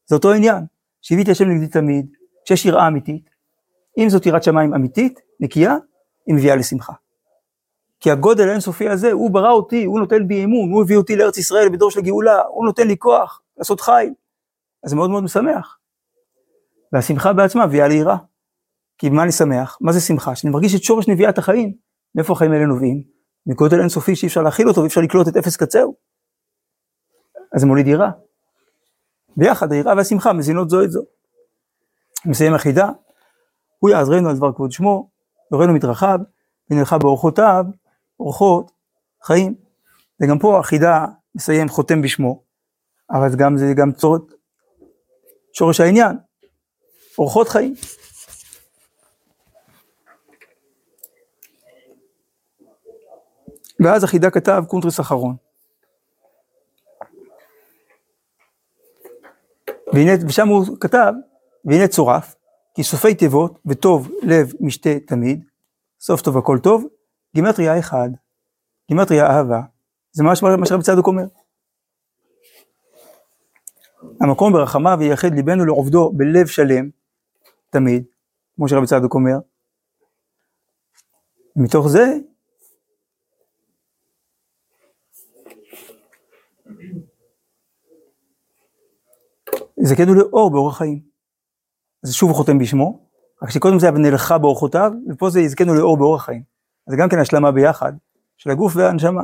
זה 0.07 0.15
אותו 0.17 0.33
עניין, 0.33 0.65
שיוויתי 1.03 1.31
השם 1.31 1.45
נגדי 1.45 1.69
תמיד, 1.69 2.07
כשיש 2.45 2.67
יראה 2.67 2.87
אמיתית, 2.87 3.31
אם 3.99 4.09
זאת 4.09 4.27
יראת 4.27 4.43
שמיים 4.43 4.75
אמיתית, 4.75 5.21
נקייה, 5.41 5.77
היא 6.27 6.35
מביאה 6.35 6.57
לשמחה. 6.57 6.93
כי 8.01 8.11
הגודל 8.11 8.49
האינסופי 8.49 8.89
הזה, 8.89 9.13
הוא 9.13 9.31
ברא 9.31 9.51
אותי, 9.51 9.85
הוא 9.85 10.01
נותן 10.01 10.29
בי 10.29 10.45
אמון, 10.45 10.73
הוא 10.73 10.83
הביא 10.83 10.97
אותי 10.97 11.17
לארץ 11.17 11.39
ישראל 11.39 11.69
בדור 11.69 11.91
של 11.91 12.01
גאולה, 12.01 12.43
הוא 12.43 12.65
נותן 12.65 12.87
לי 12.87 12.99
כוח 12.99 13.43
לעשות 13.57 13.81
חיל. 13.81 14.13
אז 14.85 14.91
זה 14.91 14.97
מאוד 14.97 15.11
מאוד 15.11 15.25
משמח. 15.25 15.79
והשמחה 16.93 17.33
בעצמה 17.33 17.67
מביאה 17.67 17.89
ליראה. 17.89 18.17
כי 18.99 19.11
במה 19.11 19.23
אני 19.23 19.33
שמח? 19.33 19.79
מה 19.81 19.93
זה 19.93 20.01
שמחה? 20.01 20.37
שאני 20.37 20.53
מרגיש 20.53 20.75
את 20.75 20.83
שורש 20.83 21.09
נביאת 21.09 21.39
החיים. 21.39 21.75
מאיפה 22.15 22.33
החיים 22.33 22.53
האלה 22.53 22.67
נובעים? 22.67 23.03
מגודל 23.47 23.81
אינסופי 23.81 24.17
שאי 24.17 24.29
אפשר 24.29 24.43
להכיל 24.43 24.69
אותו 24.69 24.81
ואי 24.81 24.89
אפשר 24.89 25.01
לקלוט 25.01 25.29
את 25.29 25.37
אפס 25.37 25.57
קצהו. 25.57 25.97
אז 27.55 27.61
זה 27.61 27.67
מוליד 27.67 27.87
יראה. 27.87 28.11
ביחד 29.37 29.73
היראה 29.73 29.97
והשמחה 29.97 30.33
מזינות 30.33 30.71
זו 30.71 30.83
את 30.85 30.91
זו. 30.91 31.03
מסיים 32.27 32.55
החידה, 32.55 32.89
הוא 33.79 33.91
יעזרנו 33.91 34.29
על 34.29 34.37
דבר 34.37 34.53
כבוד 34.53 34.73
שמו, 34.73 35.11
יורנו 35.53 35.73
מתרחב, 35.73 36.19
ונלכה 36.71 36.99
באורחותיו, 36.99 37.65
אורחות 38.21 38.73
חיים. 39.23 39.55
וגם 40.23 40.39
פה 40.39 40.59
החידה 40.59 41.07
מסיים 41.35 41.69
חותם 41.69 42.03
בשמו, 42.03 42.43
אבל 43.11 43.37
גם, 43.37 43.57
זה 43.57 43.73
גם 43.77 43.93
צורת, 43.93 44.23
שורש 45.53 45.81
העניין, 45.81 46.17
אורחות 47.19 47.49
חיים. 47.49 47.75
ואז 53.81 54.05
החידה 54.05 54.31
כתב 54.31 54.63
קונטרס 54.69 55.01
אחרון. 55.01 55.37
והנה, 59.93 60.13
ושם 60.29 60.49
הוא 60.49 60.67
כתב, 60.81 61.13
והנה 61.65 61.89
צורף, 61.89 62.35
כי 62.75 62.83
סופי 62.83 63.15
תיבות 63.15 63.59
וטוב 63.67 64.09
לב 64.23 64.53
משתה 64.61 64.91
תמיד, 65.07 65.45
סוף 66.01 66.23
טוב 66.23 66.39
הכל 66.39 66.59
טוב, 66.63 66.85
גימטריה 67.35 67.79
אחד, 67.79 68.09
גימטריה 68.89 69.27
אהבה, 69.27 69.61
זה 70.13 70.23
ממש 70.25 70.43
מה 70.43 70.67
שרבי 70.67 70.83
צדוק 70.83 71.07
אומר. 71.07 71.25
המקום 74.21 74.53
ברחמיו 74.53 74.99
ייחד 75.01 75.35
ליבנו 75.35 75.65
לעובדו 75.65 76.13
בלב 76.17 76.47
שלם, 76.47 76.91
תמיד, 77.71 78.05
כמו 78.57 78.69
שרבי 78.69 78.87
צדוק 78.87 79.15
אומר. 79.15 79.39
מתוך 81.57 81.89
זה 81.89 82.05
זכנו 89.83 90.15
לאור 90.15 90.51
באורח 90.51 90.79
חיים. 90.79 91.14
אז 92.05 92.13
שוב 92.13 92.31
הוא 92.31 92.37
חותם 92.37 92.59
בשמו, 92.59 93.09
רק 93.43 93.51
שקודם 93.51 93.79
זה 93.79 93.87
היה 93.87 93.95
ונלכה 93.95 94.39
באורחותיו, 94.39 94.93
ופה 95.09 95.31
זה 95.31 95.41
יזכנו 95.41 95.75
לאור 95.75 95.97
באורח 95.97 96.25
חיים. 96.25 96.43
זה 96.87 96.97
גם 96.97 97.09
כן 97.09 97.19
השלמה 97.19 97.53
ביחד, 97.53 97.93
של 98.37 98.51
הגוף 98.51 98.73
והנשמה. 98.77 99.23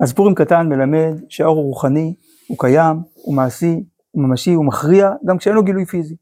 אז 0.00 0.12
פורים 0.12 0.34
קטן 0.34 0.68
מלמד 0.68 1.20
שהאור 1.28 1.56
הוא 1.56 1.64
רוחני, 1.64 2.14
הוא 2.48 2.58
קיים, 2.60 2.96
הוא 3.14 3.34
מעשי, 3.34 3.84
הוא 4.10 4.22
ממשי, 4.22 4.52
הוא 4.52 4.64
מכריע, 4.64 5.10
גם 5.24 5.38
כשאין 5.38 5.54
לו 5.54 5.62
גילוי 5.62 5.86
פיזי. 5.86 6.16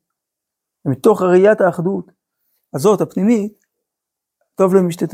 ומתוך 0.84 1.22
ראיית 1.22 1.60
האחדות 1.60 2.12
הזאת, 2.74 3.00
הפנימית, 3.00 3.64
טוב 4.54 4.74
להם 4.74 4.88
משתה. 4.88 5.06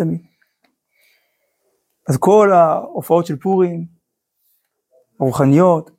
אז 2.08 2.16
כל 2.16 2.52
ההופעות 2.52 3.26
של 3.26 3.36
פורים, 3.36 3.97
הרוחניות, 5.20 5.90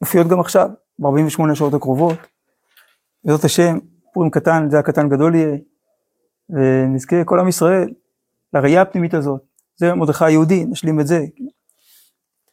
מופיעות 0.00 0.26
גם 0.26 0.40
עכשיו, 0.40 0.68
ב-48 0.98 1.52
השעות 1.52 1.74
הקרובות. 1.74 2.18
בעזרת 3.24 3.44
השם, 3.44 3.78
פורים 4.12 4.30
קטן, 4.30 4.70
זה 4.70 4.78
הקטן 4.78 5.08
גדול 5.08 5.34
יהיה, 5.34 5.56
ונזכה 6.50 7.24
כל 7.24 7.40
עם 7.40 7.48
ישראל 7.48 7.92
לראייה 8.52 8.82
הפנימית 8.82 9.14
הזאת. 9.14 9.40
זה 9.76 9.94
מרדכי 9.94 10.24
היהודי, 10.24 10.64
נשלים 10.64 11.00
את 11.00 11.06
זה. 11.06 11.24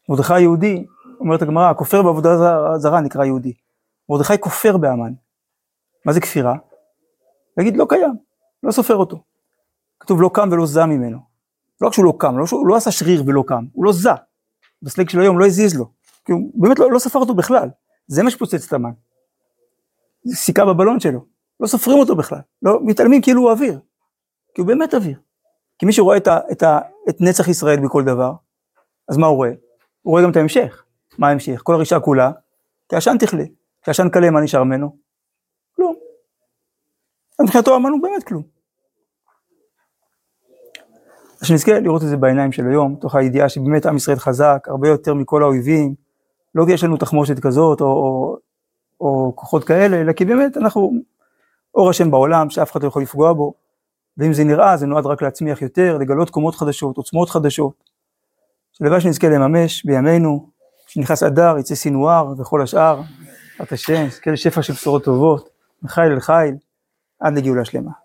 מרדכי 0.10 0.34
היהודי, 0.34 0.86
אומרת 1.20 1.42
הגמרא, 1.42 1.70
הכופר 1.70 2.04
בעבודה 2.04 2.30
זרה 2.78 3.02
נקרא 3.02 3.26
יהודי. 3.26 3.54
מרדכי 4.10 4.40
כופר 4.40 4.78
באמן. 4.78 5.14
מה 6.06 6.14
זה 6.14 6.22
כפירה? 6.22 6.56
להגיד 7.58 7.78
לא 7.78 7.86
קיים, 7.90 8.16
לא 8.64 8.72
סופר 8.72 8.96
אותו. 8.96 9.24
כתוב 10.00 10.22
לא 10.22 10.30
קם 10.34 10.50
ולא 10.52 10.66
זע 10.66 10.86
ממנו. 10.86 11.18
לא 11.82 11.88
רק 11.88 11.94
שהוא 11.94 12.06
לא 12.06 12.14
קם, 12.18 12.38
לא 12.38 12.48
שהוא 12.48 12.68
לא 12.68 12.76
עשה 12.76 12.92
שריר 12.92 13.24
ולא 13.28 13.44
קם, 13.48 13.66
הוא 13.74 13.86
לא 13.86 13.94
זע. 13.94 14.16
בסלג 14.82 15.10
של 15.10 15.22
היום 15.22 15.40
לא 15.40 15.46
הזיז 15.46 15.76
לו. 15.76 15.86
כי 16.26 16.32
הוא 16.32 16.52
באמת 16.56 16.80
לא, 16.80 16.92
לא 16.92 17.00
ספר 17.00 17.20
אותו 17.20 17.34
בכלל. 17.34 17.70
זה 18.08 18.24
מה 18.24 18.32
שפוצץ 18.32 18.68
את 18.68 18.74
המן. 18.74 18.92
סיכה 20.34 20.66
בבלון 20.66 21.00
שלו. 21.00 21.26
לא 21.60 21.68
סופרים 21.68 22.00
אותו 22.00 22.16
בכלל. 22.16 22.40
לא, 22.62 22.80
מתעלמים 22.84 23.22
כאילו 23.22 23.42
הוא 23.42 23.52
אוויר. 23.52 23.80
כי 24.56 24.62
הוא 24.62 24.68
באמת 24.68 24.94
אוויר. 24.94 25.20
כי 25.80 25.86
מי 25.86 25.94
שרואה 25.94 26.18
את, 26.18 26.28
ה, 26.28 26.40
את, 26.52 26.64
ה, 26.64 26.80
את 27.10 27.22
נצח 27.22 27.48
ישראל 27.48 27.86
בכל 27.86 28.04
דבר, 28.04 28.34
אז 29.10 29.18
מה 29.18 29.28
הוא 29.28 29.36
רואה? 29.36 29.50
הוא 30.02 30.12
רואה 30.12 30.24
גם 30.24 30.32
את 30.32 30.36
ההמשך. 30.36 30.84
מה 31.18 31.28
ההמשך? 31.28 31.62
כל 31.64 31.74
הרישה 31.74 32.00
כולה, 32.00 32.32
כעשן 32.90 33.18
תכלה. 33.18 33.44
כעשן 33.84 34.10
קלה, 34.10 34.30
מה 34.30 34.42
נשאר 34.42 34.64
ממנו? 34.64 34.98
כלום. 35.76 35.96
מבחינתו 37.42 37.76
אמרנו 37.76 38.02
באמת 38.02 38.24
כלום. 38.24 38.44
שנזכה 41.44 41.80
לראות 41.80 42.04
את 42.04 42.08
זה 42.08 42.18
בעיניים 42.18 42.52
של 42.52 42.68
היום, 42.68 42.96
תוך 43.02 43.16
הידיעה 43.16 43.50
שבאמת 43.50 43.86
עם 43.86 43.96
ישראל 43.96 44.18
חזק, 44.18 44.68
הרבה 44.68 44.90
יותר 44.90 45.14
מכל 45.14 45.44
האויבים, 45.44 45.96
לא 46.56 46.66
כי 46.66 46.72
יש 46.72 46.84
לנו 46.84 46.98
תחמושת 46.98 47.40
כזאת 47.40 47.82
או, 47.82 47.86
או, 47.86 48.38
או 49.02 49.34
כוחות 49.36 49.64
כאלה, 49.64 50.02
אלא 50.02 50.14
כי 50.14 50.26
באמת 50.26 50.58
אנחנו 50.58 50.94
אור 51.76 51.90
השם 51.90 52.12
בעולם 52.12 52.50
שאף 52.50 52.72
אחד 52.72 52.84
לא 52.84 52.88
יכול 52.88 53.02
לפגוע 53.02 53.34
בו, 53.34 53.54
ואם 54.18 54.34
זה 54.34 54.44
נראה 54.44 54.78
זה 54.78 54.86
נועד 54.86 55.06
רק 55.06 55.22
להצמיח 55.22 55.62
יותר, 55.62 55.98
לגלות 55.98 56.30
קומות 56.30 56.56
חדשות, 56.56 56.98
עוצמות 56.98 57.30
חדשות, 57.30 57.84
שלוואי 58.72 59.02
שנזכה 59.02 59.30
לממש 59.30 59.86
בימינו, 59.86 60.50
שנכנס 60.88 61.24
אדר, 61.24 61.58
יצא 61.58 61.76
סינואר 61.76 62.34
וכל 62.38 62.62
השאר, 62.62 63.02
בעזרת 63.60 63.72
השם, 63.72 64.06
נזכה 64.06 64.32
לשפע 64.32 64.62
של 64.62 64.74
בשורות 64.74 65.04
טובות, 65.04 65.50
מחיל 65.84 66.04
אל 66.04 66.20
חיל, 66.20 66.56
עד 67.20 67.38
לגאולה 67.38 67.66
שלמה. 67.66 68.01